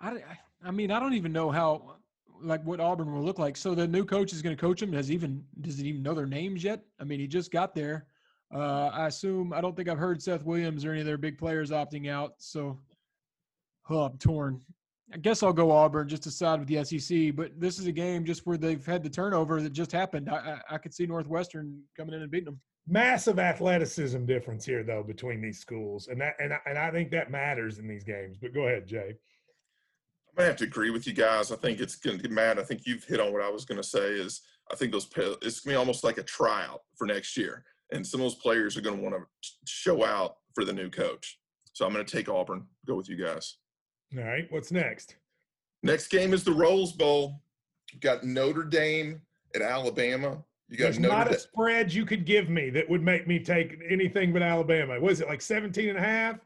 [0.00, 0.22] I,
[0.64, 1.96] I mean, I don't even know how
[2.42, 3.56] like what Auburn will look like.
[3.56, 4.92] So the new coach is going to coach them.
[4.92, 6.82] Has even does he even know their names yet?
[6.98, 8.06] I mean, he just got there.
[8.52, 11.38] Uh, I assume I don't think I've heard Seth Williams or any of their big
[11.38, 12.34] players opting out.
[12.38, 12.78] So,
[13.90, 14.60] oh, I'm torn.
[15.12, 17.34] I guess I'll go Auburn just to side with the SEC.
[17.34, 20.30] But this is a game just where they've had the turnover that just happened.
[20.30, 20.36] I,
[20.70, 22.60] I, I could see Northwestern coming in and beating them.
[22.88, 27.10] Massive athleticism difference here, though, between these schools, and that and I, and I think
[27.10, 28.38] that matters in these games.
[28.40, 29.14] But go ahead, Jay.
[30.30, 31.52] I'm gonna have to agree with you guys.
[31.52, 32.58] I think it's gonna get Matt.
[32.58, 34.12] I think you've hit on what I was gonna say.
[34.12, 34.40] Is
[34.72, 35.08] I think those
[35.42, 38.76] it's gonna be almost like a tryout for next year, and some of those players
[38.76, 41.38] are gonna want to show out for the new coach.
[41.72, 42.66] So I'm gonna take Auburn.
[42.86, 43.56] Go with you guys.
[44.16, 44.46] All right.
[44.50, 45.16] What's next?
[45.82, 47.40] Next game is the Rose Bowl.
[47.92, 49.20] You've got Notre Dame
[49.54, 50.42] at Alabama.
[50.68, 53.38] You got There's Notre not a spread you could give me that would make me
[53.38, 55.00] take anything but Alabama.
[55.00, 56.38] Was it like 17 and a half?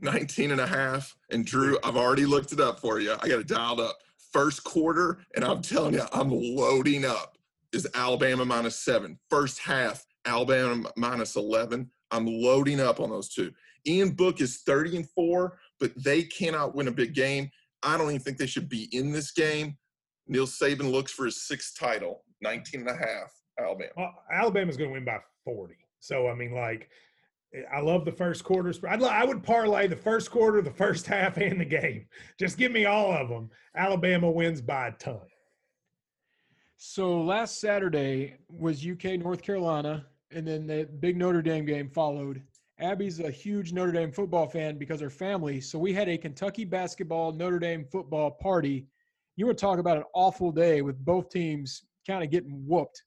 [0.00, 1.16] 19 and a half.
[1.30, 3.12] And Drew, I've already looked it up for you.
[3.12, 3.98] I got it dialed up.
[4.32, 7.36] First quarter, and I'm telling you, I'm loading up.
[7.72, 9.18] Is Alabama minus seven.
[9.28, 11.88] First half, Alabama minus 11.
[12.10, 13.52] I'm loading up on those two.
[13.86, 17.50] Ian Book is 30 and four, but they cannot win a big game.
[17.82, 19.76] I don't even think they should be in this game.
[20.28, 23.90] Neil Saban looks for his sixth title, 19 and a half, Alabama.
[23.96, 25.74] Well, Alabama's going to win by 40.
[25.98, 26.88] So, I mean, like,
[27.74, 28.72] I love the first quarter.
[28.88, 32.06] I'd, I would parlay the first quarter, the first half, and the game.
[32.38, 33.50] Just give me all of them.
[33.74, 35.20] Alabama wins by a ton.
[36.76, 42.42] So last Saturday was UK North Carolina, and then the big Notre Dame game followed.
[42.80, 45.60] Abby's a huge Notre Dame football fan because her family.
[45.60, 48.86] So we had a Kentucky basketball Notre Dame football party.
[49.36, 53.02] You to talk about an awful day with both teams kind of getting whooped.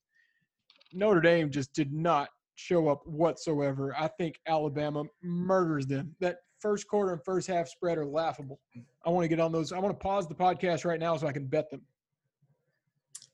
[0.94, 3.96] Notre Dame just did not show up whatsoever.
[3.98, 6.16] I think Alabama murders them.
[6.20, 8.60] That first quarter and first half spread are laughable.
[9.06, 9.74] I want to get on those.
[9.74, 11.82] I want to pause the podcast right now so I can bet them.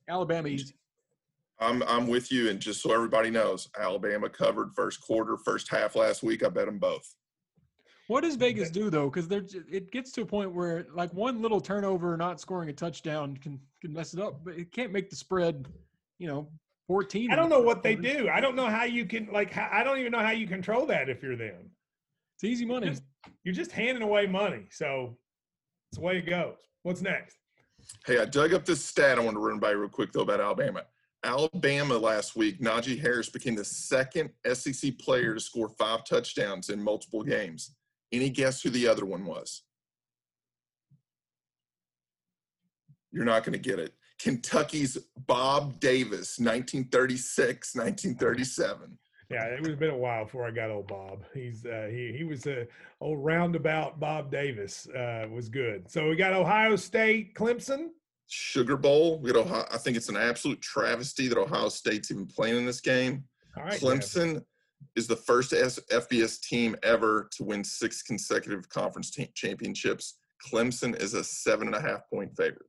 [0.07, 0.73] Alabama easy.
[1.59, 5.95] I'm I'm with you, and just so everybody knows, Alabama covered first quarter, first half
[5.95, 6.43] last week.
[6.43, 7.15] I bet them both.
[8.07, 9.09] What does Vegas do though?
[9.09, 12.73] Because there, it gets to a point where like one little turnover, not scoring a
[12.73, 15.67] touchdown, can can mess it up, but it can't make the spread,
[16.17, 16.49] you know,
[16.87, 17.31] 14.
[17.31, 18.29] I don't know what they do.
[18.29, 19.55] I don't know how you can like.
[19.57, 21.69] I don't even know how you control that if you're them.
[22.35, 22.85] It's easy money.
[22.87, 23.03] You're just,
[23.43, 25.17] you're just handing away money, so
[25.91, 26.55] it's the way it goes.
[26.83, 27.35] What's next?
[28.05, 30.39] Hey, I dug up this stat I want to run by real quick though about
[30.39, 30.83] Alabama.
[31.23, 36.81] Alabama last week, Najee Harris became the second SEC player to score five touchdowns in
[36.81, 37.75] multiple games.
[38.11, 39.63] Any guess who the other one was?
[43.11, 43.93] You're not going to get it.
[44.19, 44.97] Kentucky's
[45.27, 48.97] Bob Davis, 1936, 1937.
[49.29, 51.23] Yeah, it was been a while before I got old Bob.
[51.35, 52.67] He's uh, he he was a
[52.99, 55.89] old roundabout Bob Davis uh, was good.
[55.89, 57.89] So we got Ohio State, Clemson,
[58.29, 59.19] Sugar Bowl.
[59.19, 62.65] We got Ohio, I think it's an absolute travesty that Ohio State's even playing in
[62.65, 63.23] this game.
[63.57, 64.43] Clemson
[64.95, 70.19] is the first FBS team ever to win six consecutive conference championships.
[70.47, 72.67] Clemson is a seven and a half point favorite.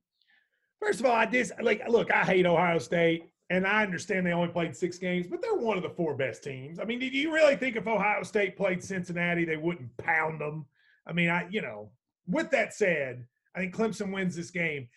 [0.81, 2.11] First of all, I just like look.
[2.11, 5.77] I hate Ohio State, And I understand they only played six games, but they're one
[5.77, 6.79] of the four best teams.
[6.79, 10.65] I mean, did you really think if Ohio State played Cincinnati, they wouldn't pound them?
[11.05, 11.91] I mean, I you know.
[12.27, 14.87] With that said, I think Clemson wins this game.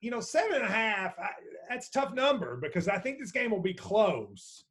[0.00, 1.18] You know, seven and a half.
[1.18, 1.30] I,
[1.68, 4.64] that's tough number because I think this game will be close.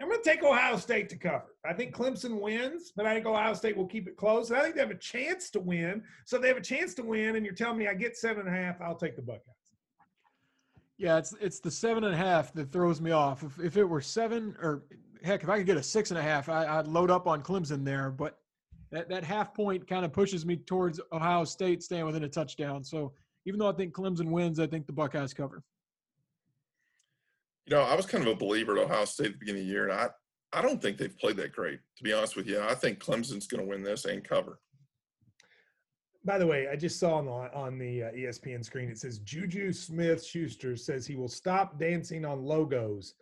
[0.00, 1.54] I'm going to take Ohio State to cover.
[1.64, 4.48] I think Clemson wins, but I think Ohio State will keep it close.
[4.48, 6.02] And I think they have a chance to win.
[6.24, 8.56] So they have a chance to win, and you're telling me I get seven and
[8.56, 9.44] a half, I'll take the Buckeyes.
[10.96, 13.42] Yeah, it's it's the seven and a half that throws me off.
[13.42, 14.84] If if it were seven or
[15.22, 17.42] heck, if I could get a six and a half, I, I'd load up on
[17.42, 18.10] Clemson there.
[18.10, 18.38] But
[18.92, 22.84] that that half point kind of pushes me towards Ohio State staying within a touchdown.
[22.84, 23.12] So
[23.46, 25.62] even though I think Clemson wins, I think the Buckeyes cover.
[27.66, 29.66] You know, I was kind of a believer at Ohio State at the beginning of
[29.66, 30.08] the year, and I,
[30.52, 32.60] I don't think they've played that great, to be honest with you.
[32.60, 34.58] I think Clemson's going to win this and cover.
[36.24, 39.20] By the way, I just saw on the, on the uh, ESPN screen it says
[39.20, 43.14] Juju Smith Schuster says he will stop dancing on logos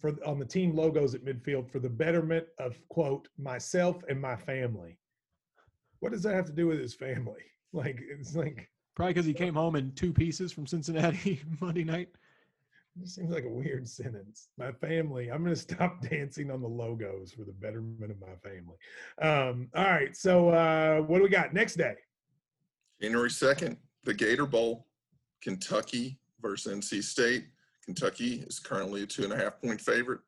[0.00, 4.34] for on the team logos at midfield for the betterment of quote myself and my
[4.34, 4.98] family.
[6.00, 7.42] What does that have to do with his family?
[7.72, 8.68] Like it's like
[9.00, 12.10] probably because he came home in two pieces from Cincinnati Monday night.
[13.00, 14.48] It seems like a weird sentence.
[14.58, 18.34] My family, I'm going to stop dancing on the logos for the betterment of my
[18.42, 18.76] family.
[19.22, 20.14] Um, all right.
[20.14, 21.94] So, uh, what do we got next day?
[23.00, 24.86] January 2nd, the Gator Bowl,
[25.40, 27.46] Kentucky versus NC State.
[27.82, 30.20] Kentucky is currently a two and a half point favorite.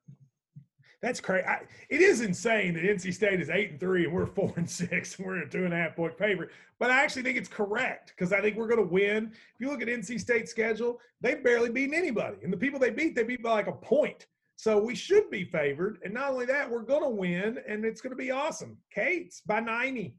[1.03, 1.45] That's crazy.
[1.89, 5.19] It is insane that NC State is eight and three and we're four and six
[5.19, 6.51] and we're a two and a half point favorite.
[6.79, 9.33] But I actually think it's correct because I think we're going to win.
[9.33, 12.91] If you look at NC State's schedule, they've barely beaten anybody, and the people they
[12.91, 14.27] beat, they beat by like a point.
[14.57, 15.99] So we should be favored.
[16.05, 18.77] And not only that, we're going to win, and it's going to be awesome.
[18.95, 20.15] Kate's by ninety.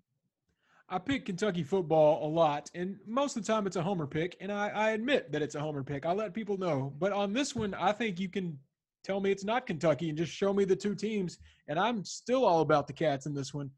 [0.90, 4.36] I pick Kentucky football a lot, and most of the time it's a homer pick,
[4.42, 6.06] and I, I admit that it's a homer pick.
[6.06, 8.60] I let people know, but on this one, I think you can
[9.04, 11.38] tell me it's not Kentucky and just show me the two teams.
[11.68, 13.70] And I'm still all about the Cats in this one.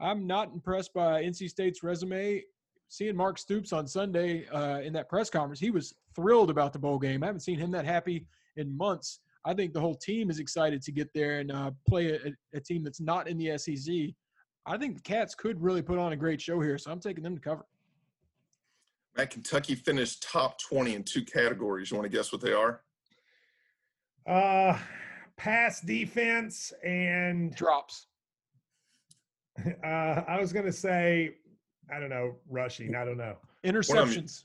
[0.00, 2.42] I'm not impressed by NC State's resume.
[2.88, 6.78] Seeing Mark Stoops on Sunday uh, in that press conference, he was thrilled about the
[6.78, 7.22] bowl game.
[7.22, 8.26] I haven't seen him that happy
[8.56, 9.20] in months.
[9.44, 12.60] I think the whole team is excited to get there and uh, play a, a,
[12.60, 13.94] team that's not in the SEC.
[14.66, 17.22] I think the Cats could really put on a great show here, so I'm taking
[17.22, 17.64] them to cover.
[19.16, 21.90] Matt, Kentucky finished top 20 in two categories.
[21.90, 22.82] You want to guess what they are?
[24.28, 24.78] Uh,
[25.38, 28.06] pass defense and drops.
[29.82, 31.34] Uh, I was gonna say,
[31.92, 32.94] I don't know, rushing.
[32.94, 33.34] I don't know.
[33.66, 34.44] Interceptions.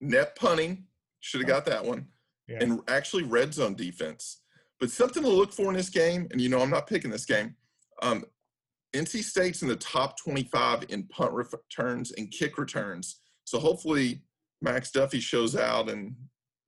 [0.00, 0.84] Net punting.
[1.20, 2.06] Should have got that one.
[2.48, 2.56] Yeah.
[2.62, 4.40] And actually, red zone defense.
[4.80, 7.26] But something to look for in this game, and you know, I'm not picking this
[7.26, 7.56] game.
[8.00, 8.24] Um,
[8.94, 13.20] NC State's in the top 25 in punt returns and kick returns.
[13.44, 14.22] So hopefully,
[14.62, 16.14] Max Duffy shows out and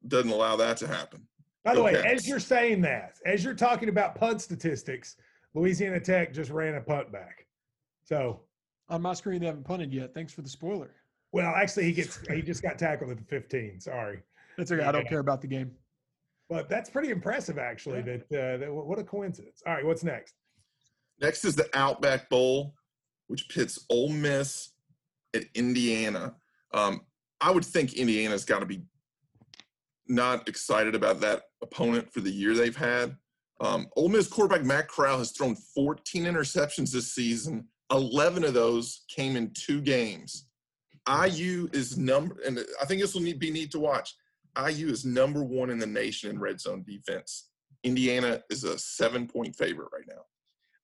[0.06, 1.26] doesn't allow that to happen.
[1.64, 1.94] By the okay.
[1.94, 5.16] way, as you're saying that, as you're talking about punt statistics,
[5.54, 7.46] Louisiana Tech just ran a punt back.
[8.04, 8.40] So
[8.88, 10.14] on my screen, they haven't punted yet.
[10.14, 10.94] Thanks for the spoiler.
[11.32, 13.80] Well, actually, he gets he just got tackled at the 15.
[13.80, 14.22] Sorry.
[14.56, 14.82] That's okay.
[14.82, 15.72] I don't care about the game.
[16.48, 17.98] But that's pretty impressive, actually.
[17.98, 18.16] Yeah.
[18.30, 19.62] That, uh, that what a coincidence.
[19.66, 20.34] All right, what's next?
[21.20, 22.74] Next is the Outback Bowl,
[23.28, 24.70] which pits Ole Miss
[25.34, 26.34] at Indiana.
[26.72, 27.02] Um,
[27.40, 28.82] I would think Indiana's got to be
[30.10, 33.16] not excited about that opponent for the year they've had.
[33.60, 37.66] Um, Ole Miss quarterback Matt Corral has thrown 14 interceptions this season.
[37.90, 40.46] 11 of those came in two games.
[41.08, 44.14] IU is number, and I think this will need, be neat to watch.
[44.56, 47.50] IU is number one in the nation in red zone defense.
[47.84, 50.22] Indiana is a seven point favorite right now.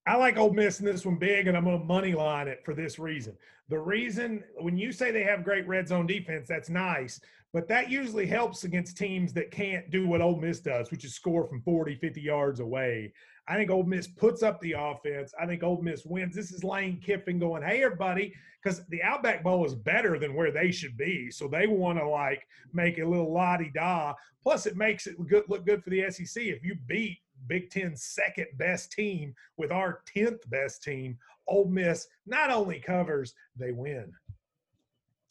[0.06, 2.62] I like Ole Miss in this one big, and I'm going to money line it
[2.64, 3.36] for this reason.
[3.68, 7.20] The reason when you say they have great red zone defense, that's nice,
[7.52, 11.14] but that usually helps against teams that can't do what Ole Miss does, which is
[11.14, 13.12] score from 40, 50 yards away.
[13.48, 15.32] I think Ole Miss puts up the offense.
[15.40, 16.36] I think Ole Miss wins.
[16.36, 18.32] This is Lane Kiffin going, hey, everybody,
[18.62, 21.30] because the Outback Bowl is better than where they should be.
[21.30, 24.14] So they want to like make a little la di da.
[24.42, 26.42] Plus, it makes it good, look good for the SEC.
[26.44, 32.06] If you beat Big Ten's second best team with our 10th best team, Ole Miss
[32.26, 34.12] not only covers, they win.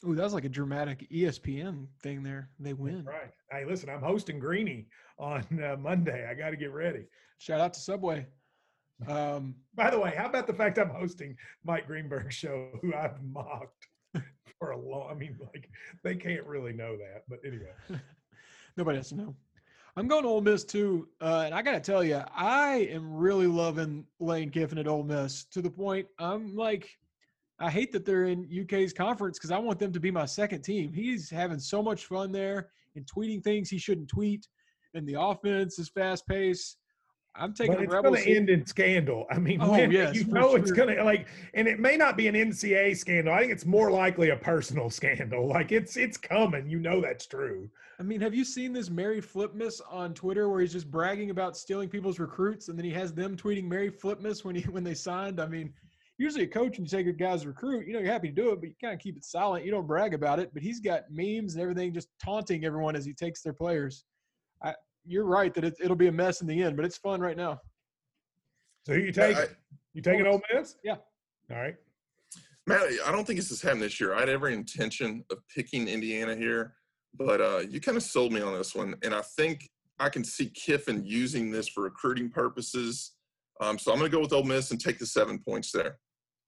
[0.05, 2.49] Ooh, that was like a dramatic ESPN thing there.
[2.59, 3.05] They win.
[3.05, 3.31] That's right.
[3.51, 4.87] Hey, listen, I'm hosting Greeny
[5.17, 6.27] on uh, Monday.
[6.29, 7.05] I got to get ready.
[7.39, 8.27] Shout out to Subway.
[9.07, 13.21] Um, By the way, how about the fact I'm hosting Mike Greenberg's show, who I've
[13.23, 13.87] mocked
[14.59, 15.09] for a long.
[15.11, 15.69] I mean, like
[16.03, 17.73] they can't really know that, but anyway.
[18.77, 19.35] Nobody has to know.
[19.97, 23.13] I'm going to Ole Miss too, uh, and I got to tell you, I am
[23.13, 26.89] really loving Lane Kiffin at Ole Miss to the point I'm like,
[27.59, 30.63] I hate that they're in UK's conference because I want them to be my second
[30.63, 30.91] team.
[30.91, 34.45] He's having so much fun there and tweeting things he shouldn't tweet
[34.95, 36.77] and the offense is fast paced.
[37.37, 39.25] I'm taking but it's going to end in scandal.
[39.29, 42.27] I mean, Oh, yes, you know it's going to like, and it may not be
[42.27, 43.33] an NCAA scandal.
[43.33, 45.47] I think it's more likely a personal scandal.
[45.47, 46.69] Like it's it's coming.
[46.69, 47.69] You know that's true.
[47.99, 51.57] I mean, have you seen this Merry Flipmas on Twitter where he's just bragging about
[51.57, 54.93] stealing people's recruits, and then he has them tweeting Merry Flipmas when he when they
[54.93, 55.41] signed?
[55.41, 55.73] I mean,
[56.17, 58.51] usually a coach when you take a guy's recruit, you know, you're happy to do
[58.51, 59.65] it, but you kind of keep it silent.
[59.65, 60.51] You don't brag about it.
[60.53, 64.05] But he's got memes and everything, just taunting everyone as he takes their players.
[65.05, 67.21] I, you're right that it, it'll be a mess in the end, but it's fun
[67.21, 67.59] right now.
[68.85, 69.37] So who you I- taking?
[69.37, 69.47] I-
[69.93, 70.75] you taking Ole Miss?
[70.83, 70.97] Yeah.
[71.49, 71.75] All right.
[72.67, 74.13] Matt, I don't think this has happened this year.
[74.13, 76.73] I had every intention of picking Indiana here,
[77.17, 80.25] but uh, you kind of sold me on this one, and I think I can
[80.25, 83.13] see Kiffin using this for recruiting purposes.
[83.61, 85.97] Um, so I'm going to go with Ole Miss and take the seven points there.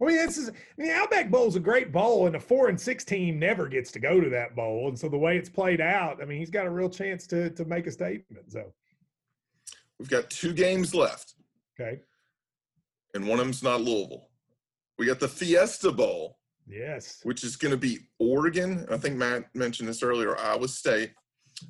[0.01, 0.49] I mean, this is.
[0.49, 3.39] I mean, the Outback Bowl is a great bowl, and a four and six team
[3.39, 4.89] never gets to go to that bowl.
[4.89, 7.49] And so the way it's played out, I mean, he's got a real chance to
[7.51, 8.51] to make a statement.
[8.51, 8.73] So
[9.99, 11.33] We've got two games left,
[11.79, 12.01] okay,
[13.15, 14.29] and one of them's not Louisville.
[14.99, 16.37] We got the Fiesta Bowl,
[16.67, 18.85] yes, which is going to be Oregon.
[18.91, 20.37] I think Matt mentioned this earlier.
[20.37, 21.13] Iowa State,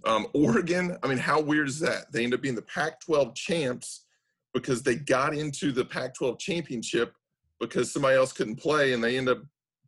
[0.05, 0.97] um, Oregon.
[1.03, 2.11] I mean, how weird is that?
[2.11, 4.05] They end up being the Pac-12 champs
[4.53, 7.13] because they got into the Pac-12 championship
[7.59, 9.39] because somebody else couldn't play, and they end up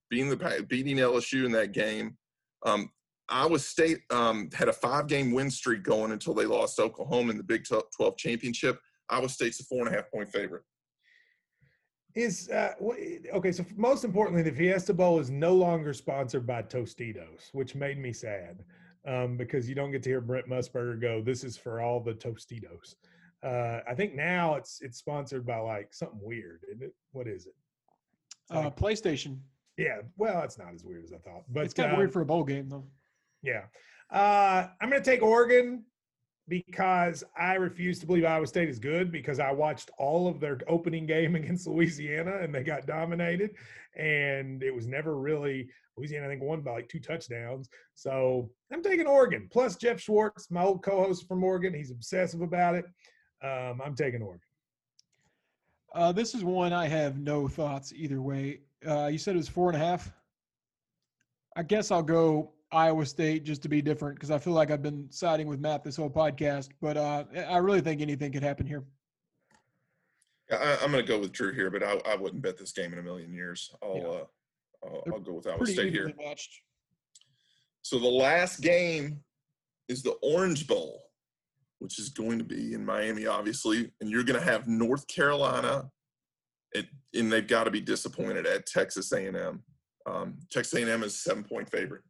[0.10, 2.18] being the beating LSU in that game.
[2.66, 2.90] Um,
[3.30, 7.44] Iowa State um, had a five-game win streak going until they lost Oklahoma in the
[7.44, 8.80] Big 12 championship.
[9.10, 10.64] Iowa State's a four and a half point favorite.
[12.16, 12.74] is uh,
[13.34, 13.52] okay.
[13.52, 18.14] So most importantly, the Fiesta Bowl is no longer sponsored by Tostitos, which made me
[18.14, 18.64] sad
[19.08, 22.14] um, because you don't get to hear Brent Musburger go, "This is for all the
[22.14, 22.96] Tostitos."
[23.44, 26.62] Uh, I think now it's it's sponsored by like something weird.
[26.72, 26.94] Isn't it?
[27.12, 27.54] What is it?
[28.54, 29.40] Uh, like- PlayStation.
[29.78, 30.00] yeah.
[30.18, 32.22] Well, it's not as weird as I thought, but it's kind of um, weird for
[32.22, 32.86] a bowl game, though.
[33.42, 33.64] Yeah.
[34.12, 35.84] Uh, I'm going to take Oregon
[36.48, 40.60] because I refuse to believe Iowa State is good because I watched all of their
[40.68, 43.52] opening game against Louisiana and they got dominated.
[43.96, 47.70] And it was never really, Louisiana, I think, won by like two touchdowns.
[47.94, 49.48] So I'm taking Oregon.
[49.52, 52.86] Plus, Jeff Schwartz, my old co host from Oregon, he's obsessive about it.
[53.42, 54.42] Um, I'm taking Oregon.
[55.94, 58.60] Uh, this is one I have no thoughts either way.
[58.88, 60.12] Uh, you said it was four and a half.
[61.56, 64.84] I guess I'll go Iowa State just to be different because I feel like I've
[64.84, 66.70] been siding with Matt this whole podcast.
[66.82, 68.84] But uh, I really think anything could happen here.
[70.52, 72.94] I, I'm going to go with Drew here, but I, I wouldn't bet this game
[72.94, 73.74] in a million years.
[73.82, 74.08] I'll Yeah.
[74.08, 74.26] uh,
[74.84, 76.14] I'll, I'll go with Iowa State here.
[76.18, 76.62] matched.
[77.82, 79.22] So the last game
[79.88, 81.02] is the Orange Bowl,
[81.80, 85.90] which is going to be in Miami, obviously, and you're going to have North Carolina,
[86.76, 89.64] and they've got to be disappointed at Texas A&M.
[90.06, 92.04] Um, Texas A&M is seven point favorite.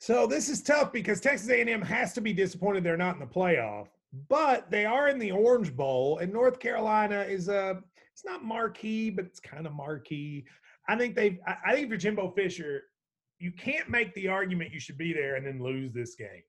[0.00, 3.26] So this is tough because Texas A&M has to be disappointed they're not in the
[3.26, 3.88] playoff,
[4.28, 7.82] but they are in the Orange Bowl, and North Carolina is a.
[8.12, 10.44] It's not marquee, but it's kind of marquee.
[10.88, 11.40] I think they.
[11.46, 12.84] I think for Jimbo Fisher,
[13.38, 16.42] you can't make the argument you should be there and then lose this game.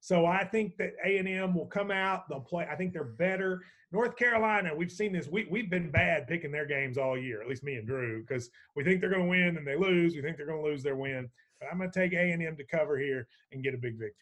[0.00, 2.28] So I think that A&M will come out.
[2.28, 2.66] They'll play.
[2.70, 3.62] I think they're better.
[3.92, 5.28] North Carolina, we've seen this.
[5.28, 7.40] We we've been bad picking their games all year.
[7.40, 10.14] At least me and Drew, because we think they're going to win and they lose.
[10.14, 11.28] We think they're going to lose their win.
[11.60, 13.92] But I'm going to take A and M to cover here and get a big
[13.92, 14.12] victory.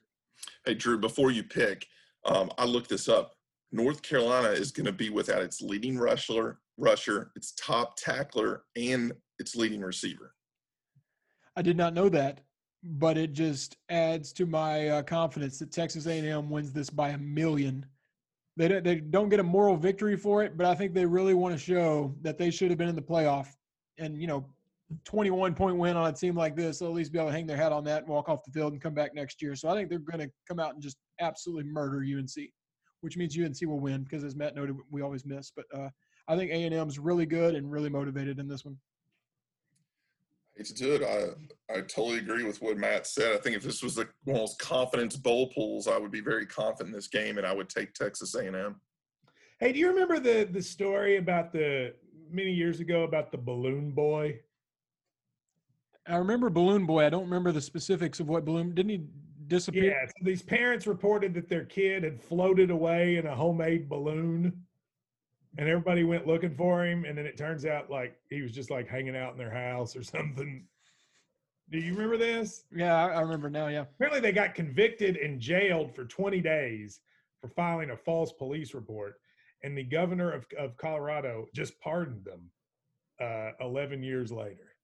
[0.64, 1.86] Hey, Drew, before you pick,
[2.24, 3.34] um, I looked this up.
[3.72, 9.12] North Carolina is going to be without its leading rusher, rusher, its top tackler, and
[9.38, 10.34] its leading receiver.
[11.56, 12.40] I did not know that,
[12.84, 17.18] but it just adds to my uh, confidence that Texas A&M wins this by a
[17.18, 17.84] million.
[18.56, 21.34] They don't, they don't get a moral victory for it, but I think they really
[21.34, 23.48] want to show that they should have been in the playoff.
[23.98, 24.46] And you know,
[25.04, 27.46] 21 point win on a team like this, they'll at least be able to hang
[27.46, 29.56] their hat on that and walk off the field and come back next year.
[29.56, 32.50] So I think they're going to come out and just absolutely murder UNC,
[33.00, 35.50] which means UNC will win because, as Matt noted, we always miss.
[35.54, 35.88] But uh,
[36.28, 38.76] I think A&M is really good and really motivated in this one.
[40.56, 41.02] It's good.
[41.02, 43.34] I I totally agree with what Matt said.
[43.34, 46.20] I think if this was the one of those confidence bowl pools, I would be
[46.20, 48.80] very confident in this game, and I would take Texas A&M.
[49.58, 51.94] Hey, do you remember the the story about the
[52.30, 54.40] many years ago about the balloon boy?
[56.06, 57.06] I remember Balloon Boy.
[57.06, 59.06] I don't remember the specifics of what Balloon didn't he
[59.46, 59.84] disappear?
[59.84, 60.06] Yeah.
[60.06, 64.64] So these parents reported that their kid had floated away in a homemade balloon,
[65.58, 67.04] and everybody went looking for him.
[67.04, 69.96] And then it turns out like he was just like hanging out in their house
[69.96, 70.66] or something.
[71.70, 72.64] Do you remember this?
[72.74, 73.68] Yeah, I, remember now.
[73.68, 77.00] Yeah, Apparently, they got convicted and jailed for 20 days
[77.40, 79.14] for filing a false police report.
[79.62, 82.50] And the governor of, of Colorado just pardoned them
[83.20, 84.76] uh, 11 years later.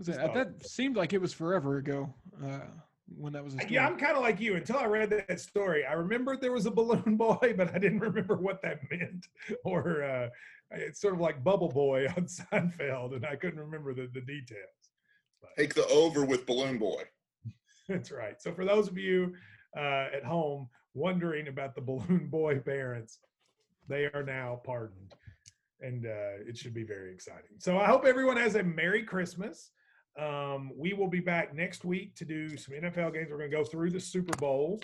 [0.00, 2.14] so that, that seemed like it was forever ago.
[2.44, 2.60] Uh,
[3.16, 3.74] when that was a story.
[3.74, 4.56] Yeah, I'm kind of like you.
[4.56, 8.00] Until I read that story, I remembered there was a balloon boy, but I didn't
[8.00, 9.26] remember what that meant.
[9.64, 10.28] Or uh,
[10.70, 14.92] it's sort of like Bubble Boy on Seinfeld, and I couldn't remember the, the details.
[15.40, 17.04] But Take the over with Balloon Boy.
[17.88, 18.40] that's right.
[18.40, 19.34] So for those of you
[19.76, 23.18] uh, at home wondering about the balloon boy parents,
[23.88, 25.14] they are now pardoned,
[25.80, 27.58] and uh, it should be very exciting.
[27.58, 29.70] So I hope everyone has a Merry Christmas.
[30.18, 33.28] Um, we will be back next week to do some NFL games.
[33.30, 34.80] We're going to go through the Super Bowl,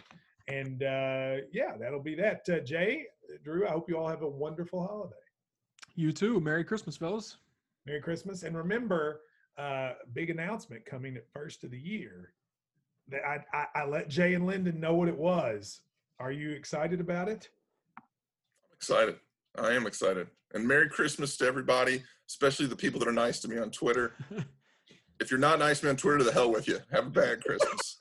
[0.48, 2.48] and uh, yeah, that'll be that.
[2.48, 3.06] Uh, Jay,
[3.42, 5.16] Drew, I hope you all have a wonderful holiday.
[5.96, 6.40] You too.
[6.40, 7.36] Merry Christmas, fellas.
[7.86, 9.20] Merry Christmas, and remember,
[9.58, 12.32] uh, big announcement coming at first of the year.
[13.08, 15.80] That I, I, I let Jay and Lyndon know what it was.
[16.18, 17.48] Are you excited about it?
[17.98, 19.16] I'm excited.
[19.58, 20.28] I am excited.
[20.54, 24.14] And Merry Christmas to everybody, especially the people that are nice to me on Twitter.
[25.20, 26.78] if you're not nice on Twitter, to the hell with you.
[26.92, 27.98] Have a bad Christmas.